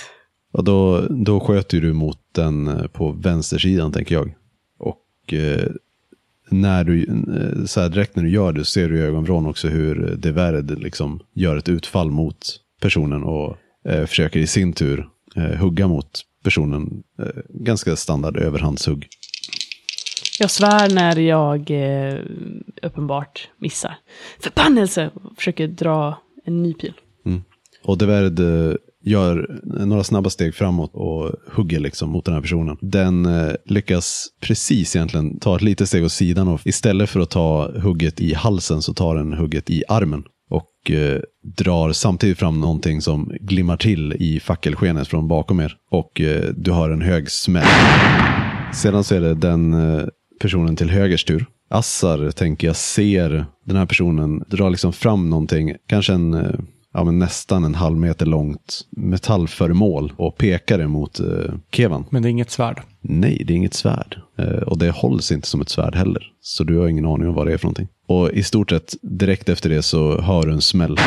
[0.52, 4.34] Och då, då sköt ju du mot den eh, på vänstersidan, tänker jag.
[4.78, 5.68] Och eh,
[6.48, 9.46] när du, eh, så här, direkt när du gör det så ser du i ögonvrån
[9.46, 13.56] också hur Deverd liksom gör ett utfall mot personen och
[13.88, 17.02] eh, försöker i sin tur eh, hugga mot personen.
[17.22, 19.08] Eh, ganska standard överhandshugg.
[20.40, 22.18] Jag svär när jag eh,
[22.82, 23.98] uppenbart missar.
[24.40, 25.10] Förbannelse!
[25.36, 26.94] Försöker dra en ny pil.
[27.82, 28.74] Och Deverd eh,
[29.08, 32.76] gör några snabba steg framåt och hugger liksom mot den här personen.
[32.80, 37.30] Den eh, lyckas precis egentligen ta ett litet steg åt sidan och istället för att
[37.30, 40.22] ta hugget i halsen så tar den hugget i armen.
[40.50, 41.20] Och eh,
[41.58, 45.76] drar samtidigt fram någonting som glimmar till i fackelskenet från bakom er.
[45.90, 47.66] Och eh, du hör en hög smäll.
[48.74, 50.04] Sedan så är det den eh,
[50.40, 51.46] personen till högers tur.
[51.70, 56.54] Assar, tänker jag, ser den här personen dra liksom fram någonting, kanske en, eh,
[56.94, 61.26] ja, men nästan en halv meter långt metallföremål och pekar det mot eh,
[61.72, 62.04] Kevan.
[62.10, 62.82] Men det är inget svärd.
[63.00, 64.20] Nej, det är inget svärd.
[64.38, 66.22] Eh, och det hålls inte som ett svärd heller.
[66.40, 67.88] Så du har ingen aning om vad det är för någonting.
[68.08, 70.98] Och i stort sett direkt efter det så hör du en smäll.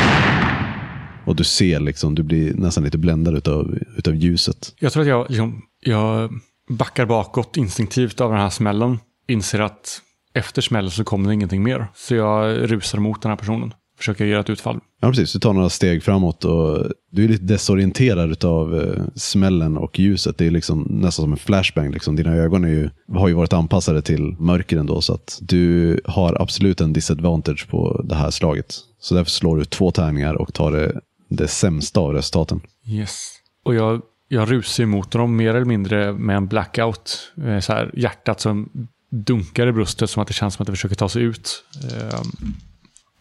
[1.26, 4.74] Och du ser liksom, du blir nästan lite bländad utav, utav ljuset.
[4.78, 6.30] Jag tror att jag, liksom, jag
[6.68, 8.98] backar bakåt instinktivt av den här smällen.
[9.28, 10.02] Inser att
[10.34, 11.86] efter smällen så kommer det ingenting mer.
[11.94, 13.74] Så jag rusar mot den här personen.
[14.02, 14.80] Försöker göra ett utfall.
[15.00, 15.32] Ja, precis.
[15.32, 20.38] Du tar några steg framåt och du är lite desorienterad av eh, smällen och ljuset.
[20.38, 21.90] Det är liksom nästan som en flashbang.
[21.90, 22.16] Liksom.
[22.16, 26.42] Dina ögon är ju, har ju varit anpassade till mörker ändå, så att du har
[26.42, 28.74] absolut en disadvantage på det här slaget.
[29.00, 32.60] Så därför slår du två tärningar och tar det, det sämsta av resultaten.
[32.86, 33.28] Yes.
[33.64, 37.32] Och jag, jag rusar emot dem mer eller mindre med en blackout.
[37.46, 38.68] Eh, Så här, hjärtat som
[39.10, 41.64] dunkar i bröstet som att det känns som att det försöker ta sig ut.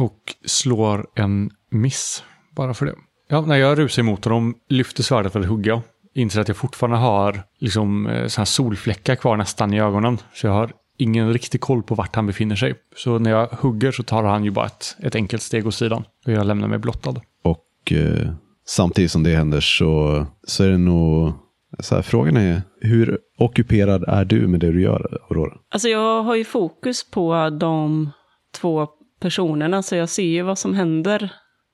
[0.01, 2.23] Och slår en miss
[2.55, 2.95] bara för det.
[3.29, 5.81] Ja, när jag rusar emot dem, lyfter svärdet för att hugga.
[6.15, 10.17] Inser att jag fortfarande har liksom, eh, så här solfläckar kvar nästan i ögonen.
[10.33, 12.73] Så jag har ingen riktig koll på vart han befinner sig.
[12.95, 16.03] Så när jag hugger så tar han ju bara ett, ett enkelt steg åt sidan.
[16.25, 17.15] Och jag lämnar mig blottad.
[17.43, 18.29] Och eh,
[18.65, 21.33] samtidigt som det händer så, så är det nog...
[21.79, 25.57] Så här, frågan är, hur ockuperad är du med det du gör, Aurora?
[25.71, 28.09] Alltså jag har ju fokus på de
[28.53, 28.87] två
[29.21, 31.29] personerna, så jag ser ju vad som händer.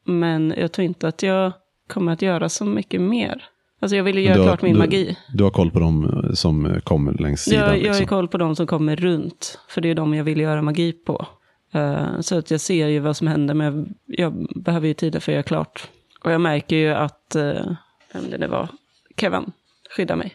[0.05, 1.51] Men jag tror inte att jag
[1.87, 3.43] kommer att göra så mycket mer.
[3.79, 5.17] Alltså jag vill ju göra har- klart min du, magi.
[5.33, 7.59] Du har koll på dem eh, som kommer längs sidan?
[7.59, 8.07] Jag, jag har ju liksom.
[8.07, 11.25] koll på de som kommer runt, för det är de jag vill göra magi på.
[11.73, 15.31] Eh, så att jag ser ju vad som händer, men jag behöver ju tid för
[15.31, 15.87] att göra klart.
[16.23, 17.71] Och jag märker ju att, uh,
[18.13, 18.69] vem det nu var,
[19.17, 19.51] Kevin
[19.97, 20.33] skyddar mig.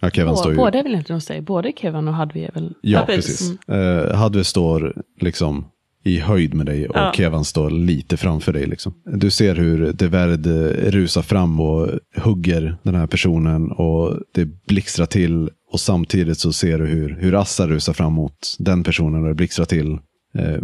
[0.00, 0.58] Ja, Kevin står ju...
[0.58, 2.74] Båda väl inte de säger, både Kevin och Hadvi är väl...
[2.80, 3.38] Ja, Ja, precis.
[3.38, 3.68] precis.
[3.68, 5.64] Uh, Hadve står liksom
[6.04, 7.12] i höjd med dig och Ja.
[7.16, 8.66] Kevan står lite framför dig.
[8.66, 8.94] Liksom.
[9.04, 15.06] Du ser hur Deverd eh, rusar fram och hugger den här personen och det blixtrar
[15.06, 15.50] till.
[15.72, 19.34] Och samtidigt så ser du hur, hur Assa rusar fram mot den personen och det
[19.34, 19.98] blixtrar till.
[20.38, 20.60] Eh,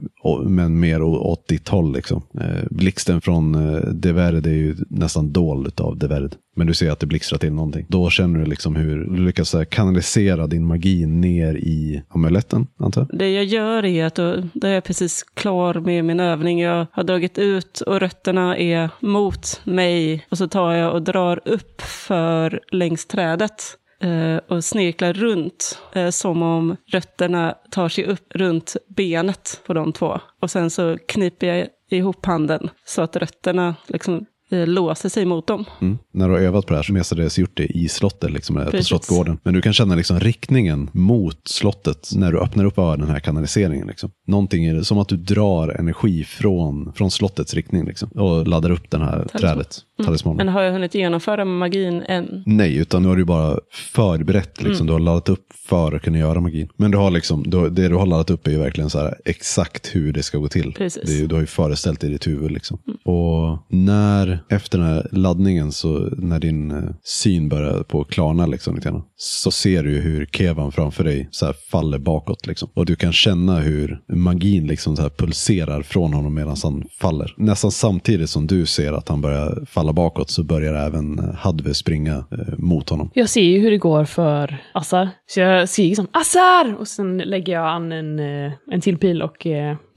[0.46, 1.92] men mer å- åt ditt håll.
[1.92, 2.22] Liksom.
[2.40, 6.37] Eh, blixten från eh, de Verde är ju nästan dold av de Verde.
[6.57, 7.87] Men du ser att det blixtrar till någonting.
[7.88, 13.18] Då känner du liksom hur du lyckas kanalisera din magi ner i amuletten, antar jag.
[13.18, 16.61] Det jag gör är att då, då är jag precis klar med min övning.
[16.61, 20.26] Jag har dragit ut och rötterna är mot mig.
[20.31, 23.62] Och så tar jag och drar upp för längs trädet
[24.02, 29.92] eh, och snirklar runt eh, som om rötterna tar sig upp runt benet på de
[29.92, 30.20] två.
[30.42, 35.46] Och sen så kniper jag ihop handen så att rötterna liksom eh, låser sig mot
[35.46, 35.64] dem.
[35.80, 35.98] Mm.
[36.14, 38.82] När du har övat på det här så mestadels gjort det i slottet, liksom, på
[38.82, 39.38] slottgården.
[39.42, 43.20] Men du kan känna liksom riktningen mot slottet när du öppnar upp för den här
[43.20, 43.87] kanaliseringen.
[43.87, 44.11] Liksom.
[44.26, 48.70] Någonting är det, som att du drar energi från, från slottets riktning liksom, och laddar
[48.70, 50.37] upp den här trädet, talismanen.
[50.37, 52.42] Men har jag hunnit genomföra magin än?
[52.46, 53.58] Nej, utan nu har du bara
[53.94, 54.62] förberett.
[54.62, 54.87] Liksom.
[54.87, 56.68] Du har laddat upp för att kunna göra magin.
[56.76, 59.14] Men du har liksom, du, det du har laddat upp är ju verkligen så här,
[59.24, 60.72] exakt hur det ska gå till.
[60.72, 61.18] Precis.
[61.18, 62.50] Det du har ju föreställt i ditt huvud.
[62.50, 62.78] Liksom.
[63.04, 68.46] Och när, efter den här laddningen, så när din eh, syn börjar på att klarna,
[68.46, 72.46] liksom, lite grann, så ser du hur Kevan framför dig så här, faller bakåt.
[72.46, 72.68] Liksom.
[72.74, 77.34] Och du kan känna hur magin liksom, så här, pulserar från honom medan han faller.
[77.37, 81.74] Nästan samtidigt som du ser att han börjar falla bakåt så börjar även eh, Hadve
[81.74, 83.11] springa eh, mot honom.
[83.14, 85.09] Jag ser ju hur det går för Assar.
[85.27, 86.77] Så jag ser liksom Assar!
[86.79, 89.46] Och sen lägger jag an en, eh, en till pil och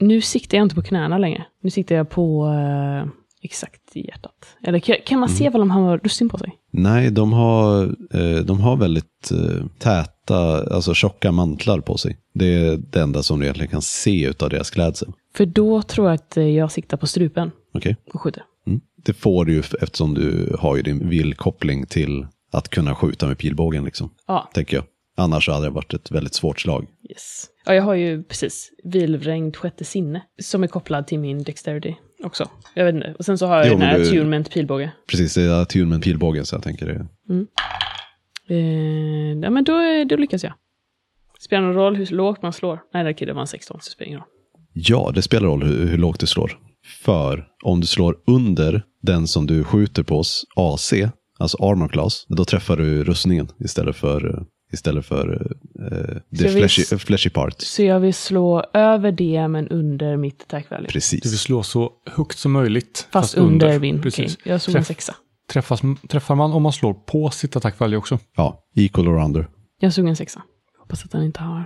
[0.00, 1.44] nu siktar jag inte på knäna längre.
[1.62, 3.10] Nu siktar jag på eh,
[3.42, 4.56] exakt i hjärtat.
[4.62, 6.52] Eller kan, man se vad de har rustning på sig?
[6.70, 7.94] Nej, de har,
[8.42, 9.32] de har väldigt
[9.78, 12.16] täta, alltså tjocka mantlar på sig.
[12.34, 15.12] Det är det enda som du egentligen kan se utav deras klädsel.
[15.36, 17.96] För då tror jag att jag siktar på strupen Okej?
[18.14, 18.42] och skjuter.
[19.02, 19.04] Mm.
[19.04, 23.38] Det får du ju eftersom du har ju din villkoppling till att kunna skjuta med
[23.38, 24.84] pilbågen, liksom, Ja, tänker jag.
[25.16, 26.86] Annars hade det varit ett väldigt svårt slag.
[27.10, 27.46] yes.
[27.64, 32.48] Ja, jag har ju precis vilvrängd sjätte sinne som är kopplad till min dexterity också.
[32.74, 33.14] Jag vet inte.
[33.18, 34.92] Och sen så har jag Jo, den här du- attunement pilbåge.
[35.10, 37.06] Precis, det är attunement pilbågen, så jag tänker det.
[38.48, 40.52] Eh, ja, men då, då lyckas jag.
[41.40, 42.80] Spelar någon roll hur lågt man slår?
[42.94, 44.28] Nej, det det var en 16, så det spelar ingen roll.
[44.72, 46.58] Ja, det spelar roll hur, hur lågt du slår.
[47.04, 50.22] För om du slår under den som du skjuter på
[50.56, 50.92] AC,
[51.38, 54.42] alltså armor class, då träffar du rustningen istället för, eh,
[54.72, 57.54] istället för eh, Så the vi- fleshy, fleshy part.
[57.62, 60.88] Så jag vill slå över det, men under mitt attack value.
[60.88, 61.20] Precis.
[61.22, 63.08] Du vill slå så högt som möjligt.
[63.12, 64.02] Fast, under min.
[64.02, 64.36] Precis.
[64.40, 65.14] Okej, jag slog en Träff- sexa.
[65.52, 68.18] Träffas, träffar man om man slår på sitt attackvalue också?
[68.36, 69.48] Ja, equal or under.
[69.80, 70.42] Jag slog en sexa.
[70.80, 71.64] Hoppas att han inte har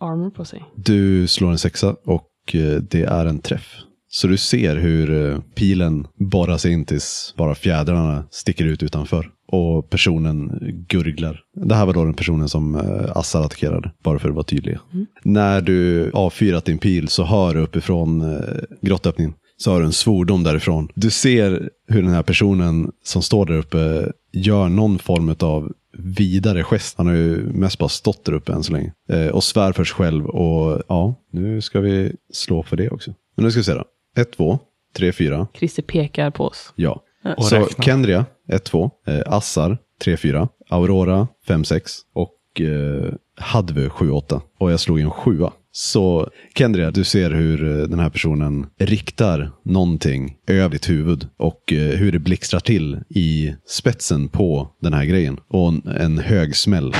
[0.00, 0.62] armor på sig.
[0.76, 3.74] Du slår en sexa och eh, det är en träff.
[4.14, 9.30] Så du ser hur eh, pilen borrar sig in tills bara fjädrarna sticker ut utanför.
[9.48, 11.40] Och personen gurglar.
[11.54, 14.78] Det här var då den personen som eh, Assar attackerade, bara för att vara tydlig.
[15.22, 18.38] När du avfyrat din pil så hör du uppifrån eh,
[18.82, 20.88] grottöppningen så har du en svordom därifrån.
[20.94, 26.62] Du ser hur den här personen som står där uppe gör någon form av vidare
[26.62, 26.98] gest.
[26.98, 28.92] Han har ju mest bara stått där uppe än så länge.
[29.08, 33.14] Eh, och svär för sig själv och ja, nu ska vi slå för det också.
[33.36, 33.84] Men nu ska vi se då.
[34.16, 34.58] 1, 2,
[34.96, 35.46] 3, 4.
[35.54, 36.72] Christer pekar på oss.
[36.76, 37.02] Ja.
[37.36, 37.84] Och så räkna.
[37.84, 38.90] Kendria 1, 2.
[39.06, 40.48] Eh, Assar 3, 4.
[40.68, 41.92] Aurora 5, 6.
[42.14, 44.40] Och eh, Hadve 7, 8.
[44.58, 45.40] Och jag slog en 7.
[45.72, 51.72] Så Kendria, du ser hur eh, den här personen riktar någonting över ditt huvud och
[51.72, 55.40] eh, hur det blixtrar till i spetsen på den här grejen.
[55.48, 56.94] Och en, hög smäll.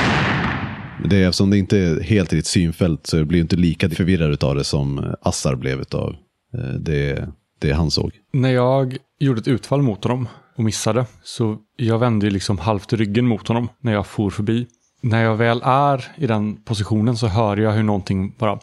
[1.10, 3.90] Det är, eftersom det inte är helt i ditt synfält så blir du inte lika
[3.90, 6.14] förvirrad av det som Assar blev eh,
[6.80, 8.10] det, det han såg.
[8.32, 12.92] När jag gjorde ett utfall mot honom och missade, så jag vände ju liksom halvt
[12.92, 14.66] ryggen mot honom när jag for förbi.
[15.00, 18.58] När jag väl är i den positionen så hör jag hur någonting bara...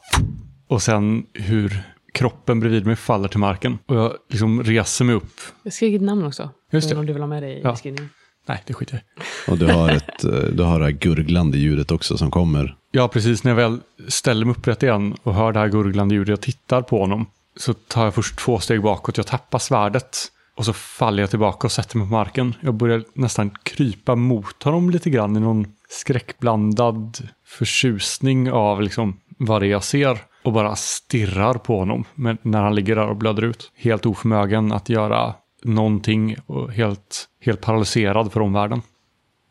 [0.67, 1.81] Och sen hur
[2.13, 3.77] kroppen bredvid mig faller till marken.
[3.85, 5.31] Och jag liksom reser mig upp.
[5.63, 6.49] Jag skrev ditt namn också.
[6.71, 6.95] Just det.
[6.95, 7.71] Om du vill ha med det i Ja.
[7.71, 8.09] beskrivningen.
[8.47, 9.53] Nej, det skiter jag.
[9.53, 12.75] Och du har, ett, eh, du har det här gurglande ljudet också som kommer.
[12.91, 16.29] Ja, precis när jag väl ställer mig upprätt igen och hör det här gurglande ljudet,
[16.29, 17.25] jag tittar på honom,
[17.59, 20.17] så tar jag först två steg bakåt, jag tappar svärdet
[20.55, 22.55] och så faller jag tillbaka och sätter mig på marken.
[22.61, 29.61] Jag börjar nästan krypa mot honom lite grann i någon skräckblandad förtjusning av liksom vad
[29.61, 33.15] det är jag ser och bara stirrar på honom men när han ligger där och
[33.15, 33.71] blöder ut.
[33.75, 38.81] Helt oförmögen att göra någonting och helt, helt paralyserad för omvärlden.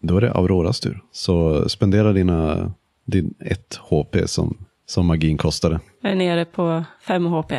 [0.01, 1.03] Då är det Auroras tur.
[1.13, 2.73] Så spendera dina,
[3.05, 5.81] din ett HP som, som magin kostade.
[6.01, 7.53] Jag är nere på 5 HP.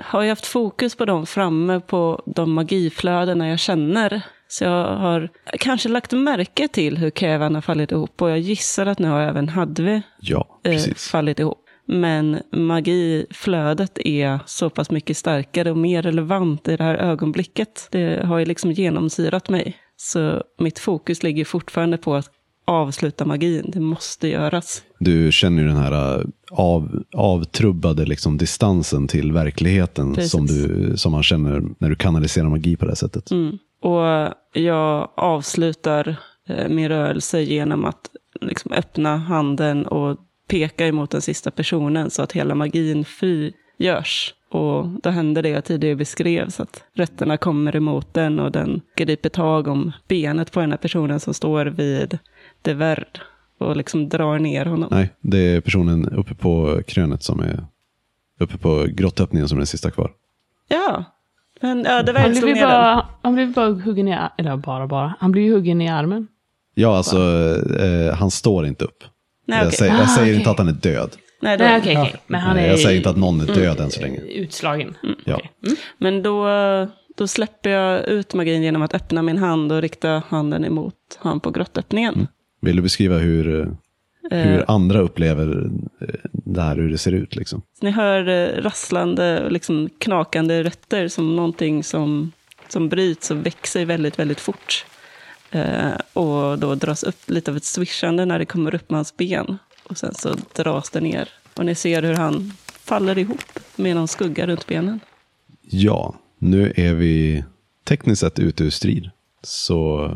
[0.00, 4.22] Har jag haft fokus på dem framme på de magiflödena jag känner.
[4.48, 5.28] Så jag har
[5.60, 8.22] kanske lagt märke till hur Kevan har fallit ihop.
[8.22, 11.58] Och jag gissar att nu har även Hadve Ja, eh, fallit ihop.
[11.86, 17.88] Men magiflödet är så pass mycket starkare och mer relevant i det här ögonblicket.
[17.90, 19.76] Det har ju liksom genomsyrat mig.
[19.96, 22.30] Så mitt fokus ligger fortfarande på att
[22.64, 23.70] avsluta magin.
[23.72, 24.82] Det måste göras.
[24.98, 30.30] Du känner ju den här äh, av, avtrubbade liksom distansen till verkligheten Precis.
[30.30, 33.30] som, du, som man känner när du kanaliserar magi på det här sättet.
[33.30, 33.58] Mm.
[33.80, 36.16] Och jag avslutar
[36.48, 42.22] eh, min rörelse genom att liksom öppna handen och peka emot den sista personen så
[42.22, 44.34] att hela magin frigörs.
[44.50, 48.80] Och då händer det jag tidigare beskrev, så att rötterna kommer emot den och den
[48.96, 52.18] griper tag om benet på den här personen som står vid
[52.64, 53.20] det värd
[53.58, 54.88] och liksom drar ner honom.
[54.90, 57.66] Nej, det är personen uppe på krönet som är
[58.40, 60.10] uppe på grottöppningen som är den sista kvar.
[60.68, 61.04] Ja,
[61.60, 62.62] men ja, det Han var blev den.
[62.68, 66.26] bara, han blev bara huggen i, eller bara bara, han blev ju huggen i armen.
[66.74, 67.18] Ja, alltså
[67.80, 69.04] eh, han står inte upp.
[69.46, 70.36] Nej, jag säger, jag Ah, säger okej.
[70.38, 71.10] inte att han är död.
[71.42, 72.14] Nej, då, Nej, okej, okej.
[72.26, 74.20] Men han är jag säger inte att någon är död än så länge.
[74.20, 74.96] utslagen.
[75.24, 75.34] Ja.
[75.36, 75.50] Okej.
[75.66, 75.76] Mm.
[75.98, 76.46] Men då,
[77.16, 81.40] då släpper jag ut magin genom att öppna min hand och rikta handen emot han
[81.40, 82.28] på grottöppningen.
[82.64, 83.66] Vill du beskriva hur, eh,
[84.30, 87.36] Eh, hur andra upplever eh, det här, hur det ser ut?
[87.36, 87.62] Liksom?
[87.80, 92.32] Ni hör eh, rasslande, liksom knakande rötter som någonting som,
[92.68, 94.86] som bryts och växer väldigt, väldigt fort.
[95.50, 99.16] Eh, och då dras upp lite av ett swishande när det kommer upp med hans
[99.16, 99.58] ben.
[99.88, 101.28] Och sen så dras det ner.
[101.54, 105.00] Och ni ser hur han faller ihop med någon skugga runt benen.
[105.62, 107.44] Ja, nu är vi
[107.84, 109.10] tekniskt sett ute ur strid.
[109.42, 110.10] Så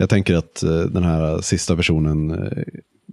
[0.00, 2.62] jag tänker att eh, den här sista personen eh,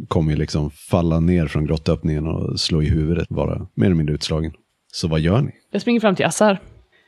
[0.08, 4.15] kommer ju liksom falla ner från grottöppningen och slå i huvudet, vara mer eller mindre
[4.15, 4.52] utslagen.
[4.91, 5.52] Så vad gör ni?
[5.71, 6.60] Jag springer fram till Assar.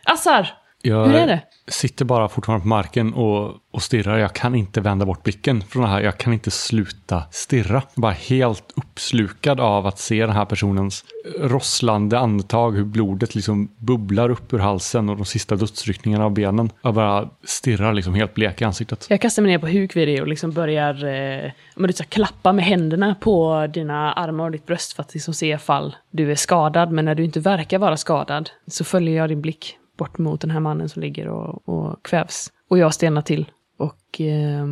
[0.06, 0.48] Assar!
[0.82, 1.42] Jag Hur är det?
[1.68, 4.18] sitter bara fortfarande på marken och, och stirrar.
[4.18, 6.02] Jag kan inte vända bort blicken från det här.
[6.02, 7.82] Jag kan inte sluta stirra.
[7.96, 11.06] Bara helt uppslukad av att se den här personens
[11.40, 12.72] rosslande andetag.
[12.72, 16.70] Hur blodet liksom bubblar upp ur halsen och de sista dödsryckningarna av benen.
[16.82, 19.06] Jag bara stirrar liksom helt blek i ansiktet.
[19.10, 22.06] Jag kastar mig ner på huk vid dig och liksom börjar eh, men du, här,
[22.06, 26.32] klappa med händerna på dina armar och ditt bröst för att liksom se ifall du
[26.32, 26.92] är skadad.
[26.92, 30.52] Men när du inte verkar vara skadad så följer jag din blick bort mot den
[30.52, 32.52] här mannen som ligger och, och kvävs.
[32.70, 33.46] Och jag stelnar till.
[33.78, 34.66] Och eh,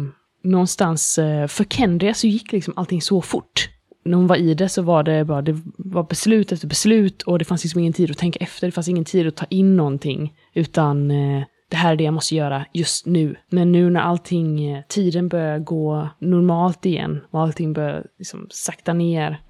[0.44, 3.70] någonstans, eh, för Kendria så gick liksom allting så fort.
[4.06, 7.40] När hon var i det så var det bara, det var beslut efter beslut och
[7.40, 8.68] det fanns liksom ingen tid att tänka efter.
[8.68, 10.34] Det fanns ingen tid att ta in någonting.
[10.54, 13.36] Utan eh, det här är det jag måste göra just nu.
[13.50, 18.94] Men nu när allting, eh, tiden börjar gå normalt igen och allting börjar liksom sakta
[18.94, 19.42] ner.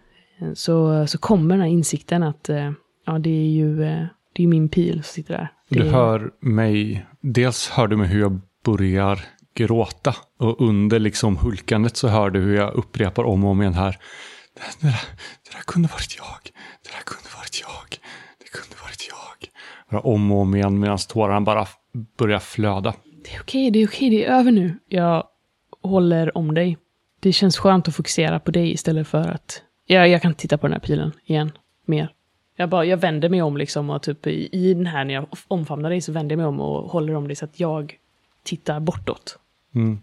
[0.41, 2.71] Eh, så, så kommer den här insikten att eh,
[3.05, 5.51] ja, det är ju eh, det är min pil som sitter där.
[5.69, 9.19] Det Du hör mig, dels hör du mig hur jag börjar
[9.55, 10.15] gråta.
[10.39, 13.97] Och under liksom hulkandet så hör du hur jag upprepar om och om igen här.
[14.55, 14.91] Det, där,
[15.43, 16.51] det där kunde varit jag.
[16.83, 17.99] Det där kunde varit jag.
[18.39, 19.49] Det kunde varit jag.
[19.91, 21.67] Bara om och om igen medan tårarna bara
[22.17, 22.93] börjar flöda.
[23.23, 24.79] Det är okej, det är okej, det är över nu.
[24.87, 25.23] Jag
[25.81, 26.77] håller om dig.
[27.19, 29.61] Det känns skönt att fokusera på dig istället för att...
[29.85, 31.51] Jag, jag kan titta på den här pilen igen,
[31.85, 32.11] mer.
[32.59, 35.27] Jag, bara, jag vänder mig om liksom och typ i, i den här när jag
[35.47, 37.95] omfamnar dig så vänder jag mig om och håller om dig så att jag
[38.43, 39.39] tittar bortåt.
[39.75, 39.99] Mm.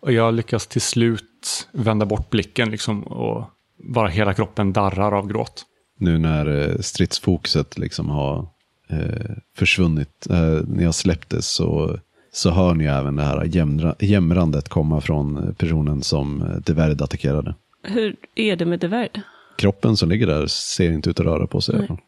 [0.00, 3.44] Och jag lyckas till slut vända bort blicken liksom och
[3.76, 5.64] bara hela kroppen darrar av gråt.
[5.98, 8.48] Nu när eh, stridsfokuset liksom har
[8.88, 11.98] eh, försvunnit, eh, ni har släppt det så,
[12.32, 17.54] så hör ni även det här jämra, jämrandet komma från personen som eh, Deverd attackerade.
[17.82, 19.20] Hur är det med Deverd?
[19.56, 21.86] Kroppen som ligger där ser inte ut att röra på sig.
[21.86, 21.98] fall.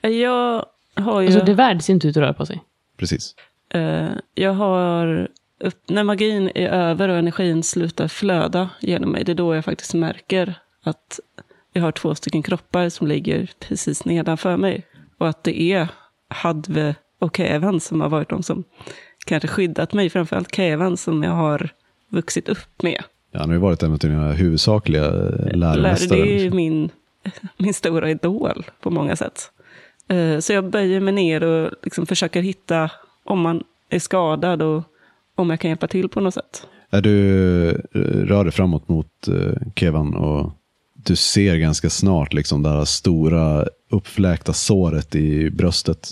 [0.00, 1.26] Jag har ju...
[1.26, 2.62] Alltså det ser inte ut att röra på sig.
[2.96, 3.34] Precis.
[3.74, 5.28] Eh, jag har,
[5.60, 9.64] upp, när magin är över och energin slutar flöda genom mig, det är då jag
[9.64, 11.20] faktiskt märker att
[11.72, 14.86] jag har två stycken kroppar som ligger precis nedanför mig.
[15.18, 15.88] Och att det är
[16.28, 18.64] Hadve och Kevan som har varit de som
[19.26, 21.70] kanske skyddat mig, framförallt Kevan som jag har
[22.08, 23.04] vuxit upp med.
[23.36, 26.20] Ja, han har ju varit en av dina huvudsakliga eh, läromästare.
[26.20, 26.90] det är ju min,
[27.56, 29.50] min stora idol på många sätt.
[30.08, 32.90] Eh, Så jag böjer mig ner och liksom försöker hitta
[33.24, 34.82] om man är skadad och
[35.34, 36.66] om jag kan hjälpa till på något sätt.
[36.90, 39.28] Är du eh, rör dig framåt mot
[39.76, 40.52] Kevan och
[40.94, 46.10] du ser ganska snart liksom det här stora uppfläkta såret i bröstet.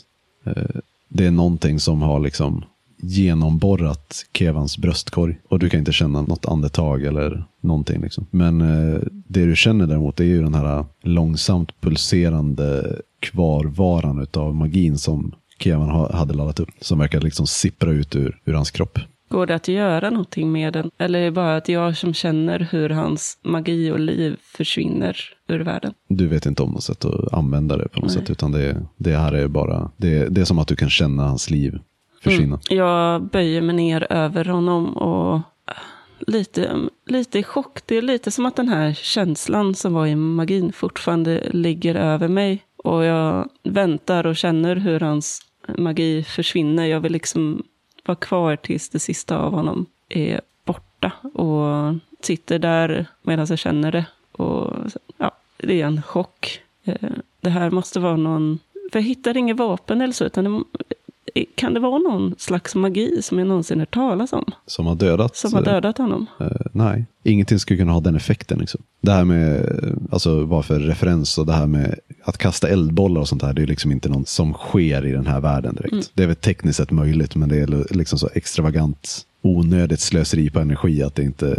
[1.09, 2.65] Det är någonting som har liksom
[3.07, 8.03] genomborrat Kevans bröstkorg och du kan inte känna något andetag eller någonting.
[8.03, 8.27] Liksom.
[8.31, 14.99] Men eh, det du känner däremot är ju den här långsamt pulserande kvarvaran av magin
[14.99, 16.69] som Kevan ha- hade laddat upp.
[16.81, 18.99] Som verkar liksom sippra ut ur, ur hans kropp.
[19.29, 20.91] Går det att göra någonting med den?
[20.99, 25.17] Eller är det bara att jag som känner hur hans magi och liv försvinner
[25.49, 25.93] ur världen?
[26.09, 28.19] Du vet inte om något sätt att använda det på något Nej.
[28.21, 28.31] sätt.
[28.31, 31.51] Utan det, det här är bara, det, det är som att du kan känna hans
[31.51, 31.79] liv
[32.25, 32.61] försvinna.
[32.71, 32.79] Mm.
[32.79, 35.75] Jag böjer mig ner över honom och äh,
[36.27, 37.87] lite, lite i chock.
[37.87, 42.29] Det är lite som att den här känslan som var i magin fortfarande ligger över
[42.29, 42.63] mig.
[42.77, 45.41] Och jag väntar och känner hur hans
[45.79, 46.87] magi försvinner.
[46.87, 47.63] Jag vill liksom
[48.05, 51.13] vara kvar tills det sista av honom är borta.
[51.35, 54.07] Och sitter där medan jag känner det.
[54.33, 54.73] Och
[55.19, 56.61] ja, det är en chock.
[56.85, 57.11] Eh,
[57.41, 58.59] det här måste vara någon...
[58.93, 60.65] För jag hittar inget vapen eller så, utan
[61.55, 64.45] kan det vara någon slags magi som jag någonsin hört talas om?
[64.67, 65.37] Som har dödat?
[65.37, 66.27] Som har dödat honom?
[66.41, 68.59] Uh, nej, ingenting skulle kunna ha den effekten.
[68.59, 68.83] Liksom.
[69.01, 69.71] Det här med,
[70.11, 73.63] alltså bara för referens, och det här med att kasta eldbollar och sånt här, det
[73.63, 75.93] är liksom inte något som sker i den här världen direkt.
[75.93, 76.05] Mm.
[76.15, 80.61] Det är väl tekniskt sett möjligt, men det är liksom så extravagant onödigt slöseri på
[80.61, 81.59] energi att det inte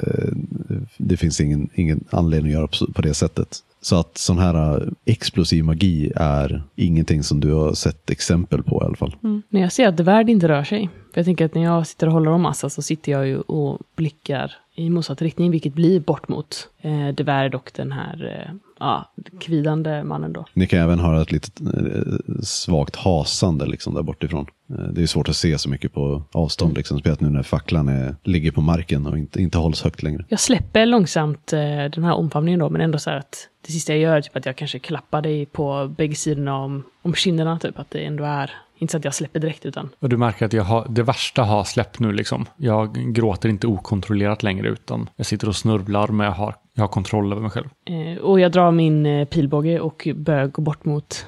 [0.98, 3.60] det finns ingen, ingen anledning att göra på, på det sättet.
[3.86, 8.82] Så att sån här äh, explosiv magi är ingenting som du har sett exempel på
[8.82, 9.16] i alla fall.
[9.24, 9.42] Mm.
[9.50, 12.08] Men jag ser att världen inte rör sig, för jag tänker att när jag sitter
[12.08, 16.00] och håller om massa så sitter jag ju och blickar i motsatt riktning, vilket blir
[16.00, 20.46] bort mot eh, äh, Devärd och den här eh, ja, kvidande mannen då.
[20.54, 24.46] Ni kan även höra ett litet eh, svagt hasande liksom där bortifrån.
[24.70, 26.78] Eh, det är svårt att se så mycket på avstånd, mm.
[26.78, 30.26] liksom, speciellt nu när facklan är, ligger på marken och inte, inte hålls högt längre.
[30.30, 31.60] Jag släpper långsamt eh,
[31.94, 34.36] den här omfamningen då, men ändå så här att det sista jag gör är typ
[34.36, 38.24] att jag kanske klappar dig på bägge sidorna om, om kinderna, typ att det ändå
[38.24, 39.90] är inte så att jag släpper direkt utan...
[40.00, 42.46] Och du märker att jag har, det värsta har släppt nu liksom.
[42.58, 46.88] Jag gråter inte okontrollerat längre utan jag sitter och snurvlar men jag har, jag har
[46.88, 47.68] kontroll över mig själv.
[47.86, 51.26] Eh, och jag drar min eh, pilbåge och börjar gå bort mot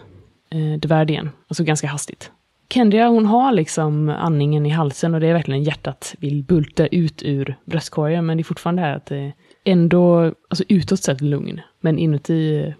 [0.49, 1.29] eh, Devärd igen.
[1.47, 2.31] Alltså ganska hastigt.
[2.69, 7.23] Kendria hon har liksom andningen i halsen och det är verkligen hjärtat vill bulta ut
[7.23, 9.33] ur bröstkorgen men det är fortfarande här att det
[9.63, 11.61] ändå, alltså utåt sett lugn.
[11.79, 12.73] Men inuti eh,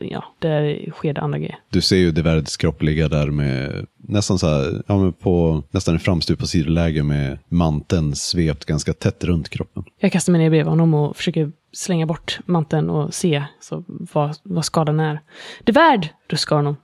[0.00, 1.58] ja, där sker det andra grejer.
[1.70, 5.94] Du ser ju Deverds kropp ligga där med nästan så här, ja, men på nästan
[5.94, 9.84] en framstupa sidoläge med manteln svept ganska tätt runt kroppen.
[10.00, 14.36] Jag kastar mig ner bredvid honom och försöker slänga bort manteln och se så vad,
[14.42, 15.20] vad skadan är.
[15.64, 16.76] Devärd, ruskar honom.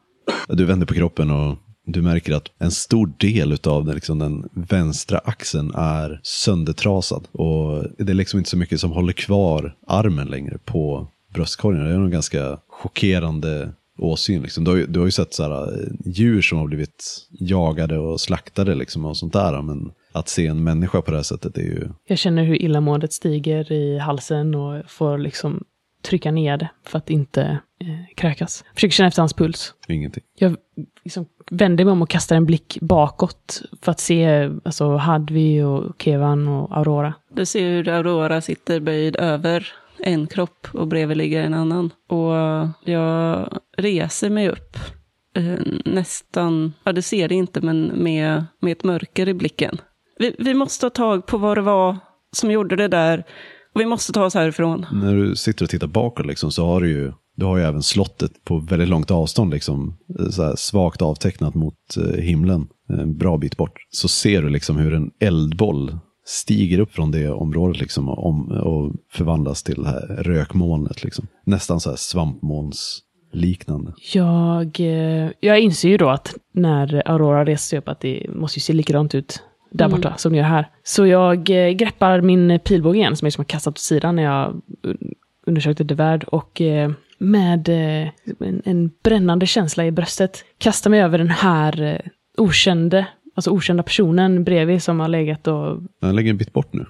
[0.49, 4.49] Du vänder på kroppen och du märker att en stor del av den, liksom den
[4.53, 7.29] vänstra axeln är söndertrasad.
[7.33, 11.85] Och det är liksom inte så mycket som håller kvar armen längre på bröstkorgen.
[11.85, 14.43] Det är en ganska chockerande åsyn.
[14.43, 14.65] Liksom.
[14.65, 17.99] Du, har ju, du har ju sett så här, eh, djur som har blivit jagade
[17.99, 19.63] och slaktade liksom, och sånt där.
[19.63, 21.89] Men att se en människa på det här sättet är ju...
[22.07, 25.65] Jag känner hur illamåendet stiger i halsen och får liksom
[26.03, 27.43] trycka ner det för att inte
[27.81, 28.65] eh, kräkas.
[28.75, 29.75] Försöker känna efter hans puls.
[29.89, 30.23] Ingenting.
[30.39, 30.57] Jag
[31.05, 36.03] liksom vänder mig om och kastar en blick bakåt för att se alltså, Hadvi och
[36.03, 37.15] Kevan och Aurora.
[37.33, 41.91] Du ser hur Aurora sitter böjd över en kropp och bredvid ligger en annan.
[42.09, 42.35] Och
[42.85, 44.77] jag reser mig upp.
[45.37, 49.81] Eh, nästan, ja det ser det inte, men med, med ett mörker i blicken.
[50.19, 51.97] Vi, vi måste ta tag på vad det var
[52.33, 53.25] som gjorde det där.
[53.75, 54.87] Och vi måste ta oss härifrån.
[54.93, 57.83] När du sitter och tittar bakåt liksom, så har du ju du har ju även
[57.83, 63.39] slottet på väldigt långt avstånd, liksom, eh, så svagt avtecknat mot eh, himlen, en bra
[63.39, 63.79] bit bort.
[63.91, 65.99] Så ser du liksom hur en eldboll
[66.29, 71.05] stiger upp från det området liksom och, och förvandlas till det här rökmolnet.
[71.05, 71.27] Liksom.
[71.45, 71.97] Nästan så här
[73.33, 73.93] liknande.
[74.13, 78.59] Jag, eh, jag inser ju då att när Aurora reser sig upp att det måste
[78.59, 79.97] ju se likadant ut där mm.
[79.97, 80.71] borta som det gör här.
[80.83, 84.23] Så jag eh, greppar min pilbåge igen som jag liksom har kastat åt sidan när
[84.23, 84.61] jag
[85.47, 91.19] undersökte det värld och eh, med en, en brännande känsla i bröstet kastar mig över
[91.19, 92.03] den här
[92.39, 93.07] okände
[93.39, 95.81] alltså okända personen bredvid som har legat och...
[96.03, 96.87] Han lägger en bit bort nu.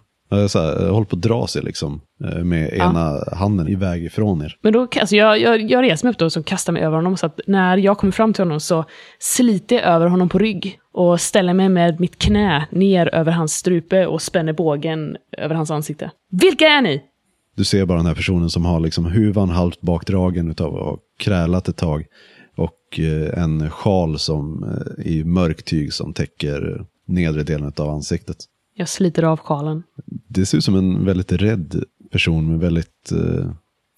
[0.49, 3.37] Så här, håller på att dra sig liksom eh, med ena ja.
[3.37, 4.57] handen iväg ifrån er.
[4.63, 7.17] Men då, alltså jag, jag, jag reser mig upp då och kastar mig över honom.
[7.17, 8.85] Så att när jag kommer fram till honom så
[9.19, 13.53] sliter jag över honom på rygg och ställer mig med mitt knä ner över hans
[13.53, 16.11] strupe och spänner bågen över hans ansikte.
[16.31, 17.03] Vilka är ni?
[17.57, 21.69] Du ser bara den här personen som har liksom huvan halvt bakdragen utav ha krälat
[21.69, 22.05] ett tag.
[22.89, 28.37] Och eh, en sjal som, eh, i mörk tyg som täcker nedre delen av ansiktet.
[28.75, 29.83] Jag sliter av sjalen.
[30.29, 33.51] Det ser ut som en väldigt rädd person med väldigt, eh,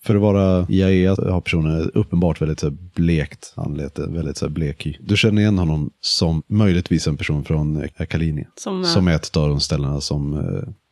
[0.05, 4.97] för att vara IAEA har personen uppenbart väldigt så blekt anlete, väldigt så blek hy.
[5.01, 8.47] Du känner igen honom som möjligtvis en person från Kalini.
[8.57, 10.35] Som, som är ett av de ställena som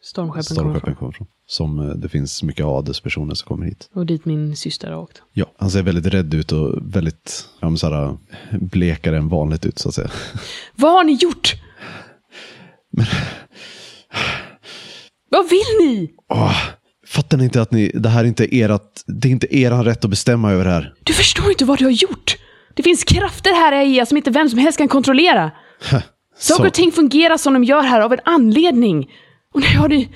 [0.02, 1.26] Stormskeppen, Stormskeppen kommer från.
[1.50, 3.90] Som eh, det finns mycket adelspersoner som kommer hit.
[3.94, 5.22] Och dit min syster har åkt.
[5.32, 8.16] Ja, han ser väldigt rädd ut och väldigt ja, såhär,
[8.52, 10.10] blekare än vanligt ut så att säga.
[10.74, 11.54] Vad har ni gjort?
[12.90, 13.06] Men...
[15.30, 16.10] Vad vill ni?
[16.28, 16.56] Åh,
[17.06, 20.04] fattar ni inte att ni, det här är inte ert, det är inte er rätt
[20.04, 20.94] att bestämma över det här?
[21.04, 22.36] Du förstår inte vad du har gjort.
[22.74, 25.50] Det finns krafter här i som inte vem som helst kan kontrollera.
[26.38, 29.10] Saker och ting fungerar som de gör här av en anledning.
[29.54, 30.08] Och nu har ni...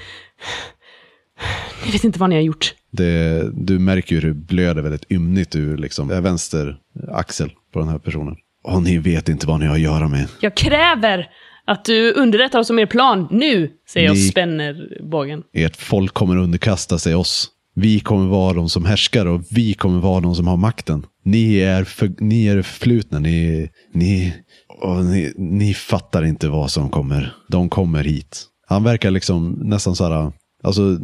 [1.86, 2.74] Ni vet inte vad ni har gjort.
[2.90, 6.76] Det, du märker hur det blöder väldigt ymnigt ur liksom, vänster
[7.12, 8.34] axel på den här personen.
[8.64, 10.28] Och ni vet inte vad ni har att göra med.
[10.40, 11.28] Jag kräver
[11.66, 14.74] att du underrättar oss om er plan nu, säger jag och Ni- spänner
[15.10, 15.42] bågen.
[15.54, 17.48] Ert folk kommer underkasta sig oss.
[17.74, 21.06] Vi kommer vara de som härskar och vi kommer vara de som har makten.
[21.24, 23.18] Ni är, för, ni är det förflutna.
[23.18, 24.34] Ni, ni,
[24.82, 27.34] och ni, ni fattar inte vad som kommer.
[27.48, 28.44] De kommer hit.
[28.66, 30.32] Han verkar liksom nästan så här.
[30.62, 30.98] Alltså,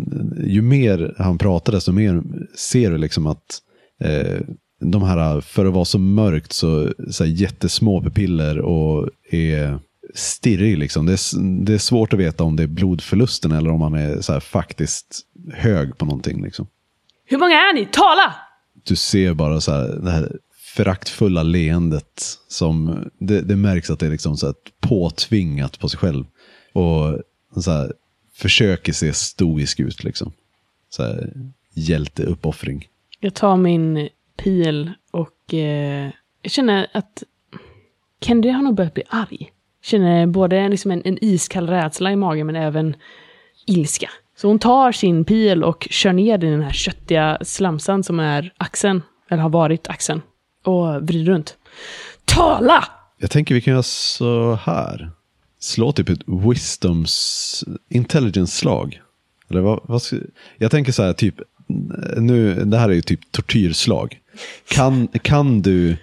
[0.45, 2.23] ju mer han pratar desto mer
[2.57, 3.59] ser du liksom att
[4.01, 4.41] eh,
[4.81, 9.79] de här, för att vara så mörkt, så, så här jättesmå pupiller och är
[10.15, 10.79] stirrig.
[10.79, 11.07] Liksom.
[11.07, 14.21] Det, är, det är svårt att veta om det är blodförlusten eller om han är
[14.21, 15.21] så här, faktiskt
[15.53, 16.45] hög på någonting.
[16.45, 16.67] Liksom.
[17.25, 17.89] Hur många är ni?
[17.93, 18.35] Tala!
[18.85, 20.37] Du ser bara så här, det här
[20.77, 22.39] föraktfulla leendet.
[22.49, 26.25] Som, det, det märks att det är liksom så här påtvingat på sig själv.
[26.73, 27.23] Och
[27.63, 27.93] så här,
[28.39, 30.05] försöker se stoisk ut.
[30.05, 30.32] Liksom.
[30.89, 31.32] Så här,
[31.74, 32.89] hjälteuppoffring.
[33.20, 36.11] Jag tar min pil och eh,
[36.43, 37.22] jag känner att
[38.20, 39.51] Kendi har nog börjat bli arg.
[39.82, 42.97] Känner både liksom en, en iskall rädsla i magen men även
[43.66, 44.11] ilska.
[44.36, 48.20] Så hon tar sin pil och kör ner den i den här köttiga slamsan som
[48.20, 50.22] är axeln, eller har varit axeln,
[50.64, 51.57] och vrider runt.
[52.24, 52.84] Tala!
[53.18, 55.11] Jag tänker vi kan göra så här.
[55.61, 59.01] Slå typ ett wisdoms intelligence-slag.
[59.51, 60.17] Eller vad, vad ska,
[60.59, 61.35] jag tänker så här, typ,
[62.17, 64.19] nu, det här är ju typ tortyrslag.
[64.69, 65.97] Kan, kan, du,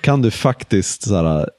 [0.00, 1.50] kan du faktiskt så här,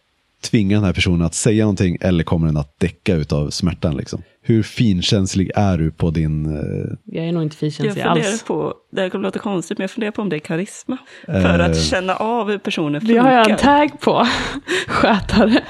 [0.41, 3.97] tvinga den här personen att säga någonting eller kommer den att däcka utav smärtan?
[3.97, 4.21] Liksom?
[4.41, 6.45] Hur finkänslig är du på din...
[6.45, 8.43] eh, Jag är nog inte Jag finkänslig funderar alls.
[8.43, 10.97] på, det här kommer låta konstigt, men jag funderar på om det är karisma.
[11.25, 13.87] För att känna av hur personen Det har jag en funkar.
[13.87, 14.27] tag på.
[14.87, 15.63] Skötare.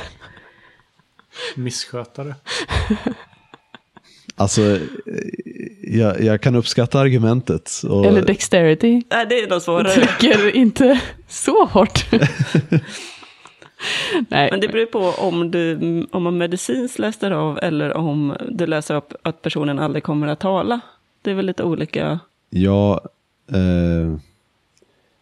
[1.55, 2.35] Misskötare.
[4.35, 4.79] Alltså,
[5.81, 7.71] jag, jag kan uppskatta argumentet.
[7.89, 9.01] Och, Eller dexterity.
[9.09, 9.93] Nej, det är nog svårare.
[9.93, 12.05] Trycker inte så hårt.
[14.29, 15.77] Nej, Men det beror på om, du,
[16.11, 20.39] om man medicinskt läser av eller om du läser upp att personen aldrig kommer att
[20.39, 20.79] tala.
[21.21, 22.19] Det är väl lite olika.
[22.49, 23.01] Ja,
[23.51, 24.09] eh,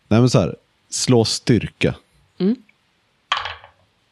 [0.08, 0.56] nej men så här,
[0.90, 1.96] slå styrka.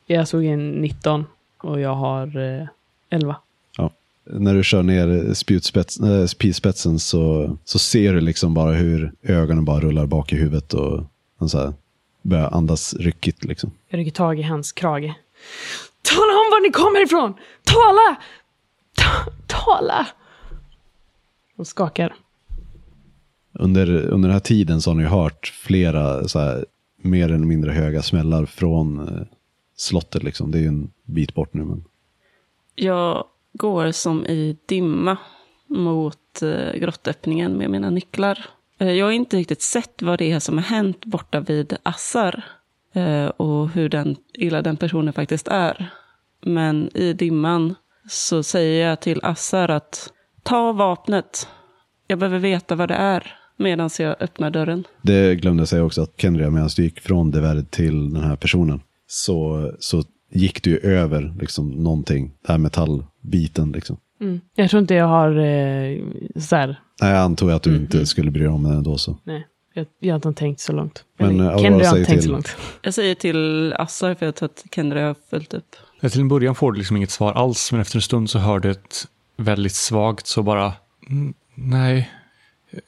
[0.06, 1.26] jag såg en 19
[1.66, 2.68] och jag har eh,
[3.10, 3.36] 11.
[3.78, 3.92] Ja.
[4.24, 9.66] När du kör ner spjutspets, äh, pilspetsen så, så ser du liksom bara hur ögonen
[9.66, 11.04] bara rullar bak i huvudet och
[11.40, 11.74] han så här
[12.22, 13.44] börjar andas ryckigt.
[13.44, 13.72] Liksom.
[13.90, 15.14] Jag rycker tag i hans krage.
[16.02, 17.34] Tala om var ni kommer ifrån!
[17.64, 18.16] Tala!
[18.96, 20.08] Ta tala!
[21.58, 22.16] Och skakar.
[23.54, 26.66] Under, under den här tiden så har ni hört flera så här,
[27.02, 29.24] mer eller mindre höga smällar från eh,
[29.76, 30.24] slottet.
[30.24, 30.52] Liksom.
[30.52, 31.64] Det är ju en bit bort nu.
[31.64, 31.86] Men...
[32.76, 35.18] Jag går som i dimma
[35.68, 38.46] mot eh, grottöppningen med mina nycklar.
[38.80, 42.44] Eh, jag har inte riktigt sett vad det är som har hänt borta vid Assar.
[42.94, 45.90] Eh, och hur den, illa den personen faktiskt är.
[46.42, 47.76] Men i dimman
[48.10, 51.48] så säger jag till Assar att ta vapnet.
[52.08, 54.84] Jag behöver veta vad det är medan jag öppnar dörren.
[55.02, 58.36] Det glömde jag säga också att Kenria, medan du gick från Deverd till den här
[58.36, 63.72] personen, så, så gick du över liksom, någonting, den här metallbiten.
[63.72, 63.98] Liksom.
[64.22, 64.42] Mm.
[64.56, 66.00] Jag tror inte jag har eh,
[66.40, 66.80] så här.
[67.02, 68.98] Nej, jag antog att du inte skulle bry dig om den ändå.
[68.98, 69.18] Så.
[69.24, 71.04] Nej, jag, jag har inte tänkt så långt.
[71.18, 72.28] Men, Eller, eh, Kendra har säger inte tänkt till.
[72.30, 72.56] så långt.
[72.82, 75.76] Jag säger till Assar, för jag tror att Kendra har följt upp.
[76.02, 78.40] Ja, till en början får du liksom inget svar alls, men efter en stund så
[78.40, 79.08] hör du ett
[79.38, 80.74] väldigt svagt så bara
[81.10, 82.10] "Mm, nej,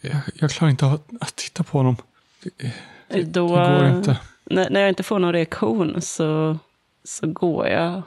[0.02, 1.96] jag, jag klarar inte att, att titta på honom.
[3.10, 4.18] Det, Då, det går inte.
[4.46, 6.58] När, när jag inte får någon reaktion så,
[7.08, 8.01] så går jag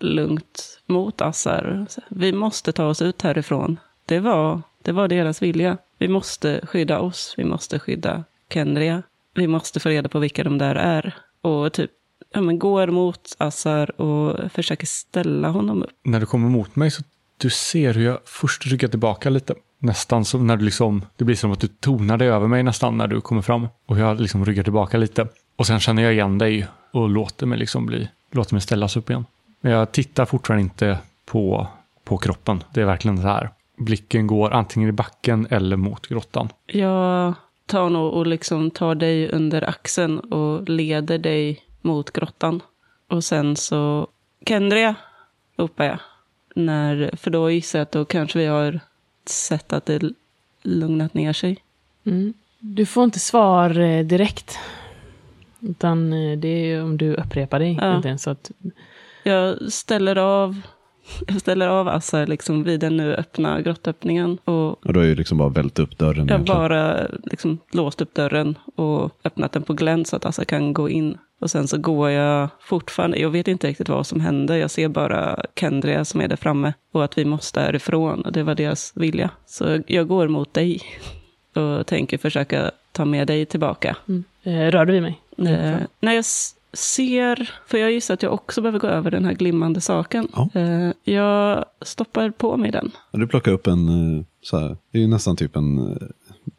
[0.00, 1.86] lugnt mot Assar.
[2.08, 3.78] Vi måste ta oss ut härifrån.
[4.06, 5.78] Det var, det var deras vilja.
[5.98, 7.34] Vi måste skydda oss.
[7.36, 9.02] Vi måste skydda Kendria.
[9.34, 11.14] Vi måste få reda på vilka de där är.
[11.40, 11.90] Och typ
[12.32, 15.90] ja, men går mot Assar och försöker ställa honom upp.
[16.02, 17.02] När du kommer mot mig så
[17.36, 19.54] du ser hur jag först ryggar tillbaka lite.
[19.78, 22.96] Nästan som när du liksom, det blir som att du tonar dig över mig nästan
[22.96, 23.68] när du kommer fram.
[23.86, 25.28] Och jag liksom ryggar tillbaka lite.
[25.56, 29.10] Och sen känner jag igen dig och låter mig liksom bli, låter mig ställas upp
[29.10, 29.26] igen.
[29.60, 31.66] Men jag tittar fortfarande inte på,
[32.04, 32.64] på kroppen.
[32.74, 33.50] Det är verkligen så här.
[33.76, 36.48] Blicken går antingen i backen eller mot grottan.
[36.66, 37.34] Jag
[37.66, 42.60] tar nog och liksom tar dig under axeln och leder dig mot grottan.
[43.08, 44.06] Och sen så,
[44.46, 44.94] Kendria,
[45.56, 45.98] ropar jag.
[46.54, 48.80] När, för då gissar jag att då kanske vi har
[49.26, 50.12] sett att det
[50.62, 51.56] lugnat ner sig.
[52.04, 52.34] Mm.
[52.58, 54.58] Du får inte svar eh, direkt.
[55.62, 57.78] Utan eh, det är om du upprepar dig.
[57.80, 58.18] Ja.
[58.18, 58.50] Så att,
[59.22, 60.60] Jag ställer av,
[61.26, 64.38] jag ställer av Assar liksom vid den nu öppna grottöppningen.
[64.44, 66.26] Och Och då är ju liksom bara vält upp dörren.
[66.28, 70.44] jag har bara liksom låst upp dörren och öppnat den på glänt så att Assar
[70.44, 74.20] kan gå in Och sen så går jag fortfarande, jag vet inte riktigt vad som
[74.20, 74.56] händer.
[74.56, 78.20] Jag ser bara Kendria som är där framme och att vi måste härifrån.
[78.20, 79.30] Och det var deras vilja.
[79.46, 80.80] Så jag går mot dig
[81.54, 83.96] och tänker försöka ta med dig tillbaka.
[84.08, 84.24] Mm.
[84.42, 85.21] Eh, rör du vid mig?
[85.46, 86.24] Eh, när jag
[86.72, 90.28] ser, för jag gissar att jag också behöver gå över den här glimmande saken.
[90.32, 90.48] Ja.
[90.54, 92.90] Eh, jag stoppar på mig den.
[93.10, 95.96] Du plockar upp en, eh, så här, det är ju nästan typ en, eh,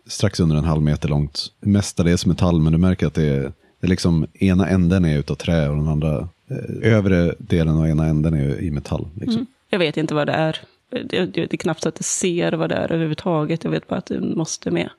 [0.07, 1.51] strax under en halv meter långt.
[1.59, 3.41] Mestadels metall, men du märker att det är,
[3.79, 7.87] det är liksom, ena änden är utav trä och den andra, eh, övre delen av
[7.87, 9.07] ena änden är i metall.
[9.15, 9.35] Liksom.
[9.35, 9.45] Mm.
[9.69, 10.57] Jag vet inte vad det är.
[10.89, 13.63] Det, det, det är knappt så att jag ser vad det är överhuvudtaget.
[13.63, 14.89] Jag vet bara att du måste med.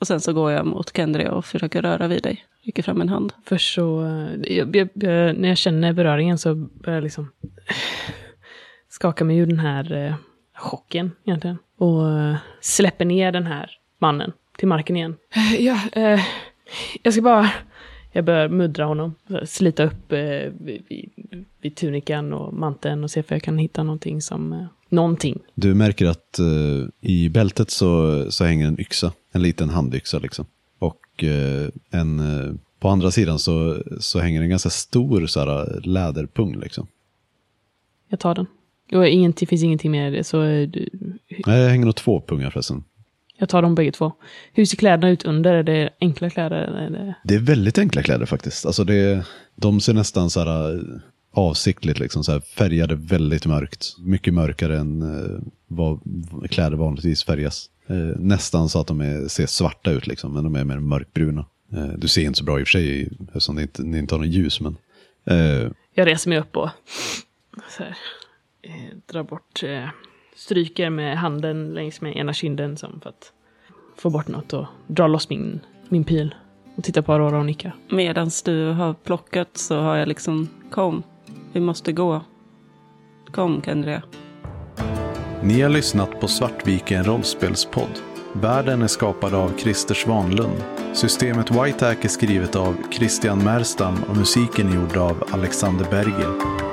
[0.00, 2.44] Och sen så går jag mot Kendria och försöker röra vid dig.
[2.62, 3.32] Räcker fram en hand.
[3.44, 7.32] Först så, eh, jag, jag, jag, när jag känner beröringen så börjar jag liksom
[8.88, 10.14] skaka mig ur den här eh,
[10.54, 11.58] chocken egentligen.
[11.78, 15.16] Och eh, släpper ner den här mannen till marken igen.
[15.34, 16.20] Eh, ja, eh,
[17.02, 17.50] jag ska bara...
[18.12, 21.10] Jag börjar muddra honom, slita upp eh, vid, vid,
[21.60, 24.68] vid tunikan och manteln och se om jag kan hitta någonting som...
[24.88, 25.38] Någonting.
[25.54, 30.46] Du märker att eh, i bältet så, så hänger en yxa, en liten handyxa liksom.
[30.78, 35.80] Och eh, en, eh, på andra sidan så, så hänger en ganska stor så här,
[35.84, 36.86] läderpung liksom.
[38.08, 38.46] Jag tar den.
[38.92, 40.88] Och det finns ingenting mer i det, så du-
[41.46, 42.84] Nej, det hänger nog två pungar förresten.
[43.38, 44.12] jag tar dem bägge två.
[44.52, 45.54] Hur ser kläderna ut under?
[45.54, 46.56] Är det enkla kläder?
[46.56, 47.14] Är det...
[47.24, 48.66] Det är väldigt enkla kläder faktiskt.
[48.66, 49.24] Alltså det,
[49.56, 50.80] de ser nästan så här
[51.30, 53.96] avsiktligt liksom så här färgade väldigt mörkt.
[53.98, 56.00] Mycket mörkare än eh, vad
[56.50, 57.70] kläder vanligtvis färgas.
[57.86, 61.44] Eh, nästan så att de är, ser svarta ut liksom, men de är mer mörkbruna.
[61.72, 64.14] Eh, du ser inte så bra i och för sig eftersom det inte, ni inte
[64.14, 64.76] har något ljus, men
[65.24, 66.68] eh, Jag reser mig upp och
[67.76, 67.96] så här,
[68.62, 69.88] eh, drar bort, eh,
[70.36, 73.32] stryker med handen längs med ena kinden som för att
[73.96, 76.34] få bort något och drar loss min, min pil.
[76.76, 77.76] Och tittar på Aurora och nickar.
[77.90, 81.02] Medan du har plockat så har jag liksom, kom,
[81.58, 82.22] vi måste gå.
[83.30, 84.02] Kom Kendria.
[85.42, 88.00] Ni har lyssnat på Svartviken rollspelspodd.
[88.32, 90.64] Världen är skapad av Christer Svanlund.
[90.94, 96.67] Systemet White Hack är skrivet av Christian Merstam och musiken är gjord av Alexander Berger.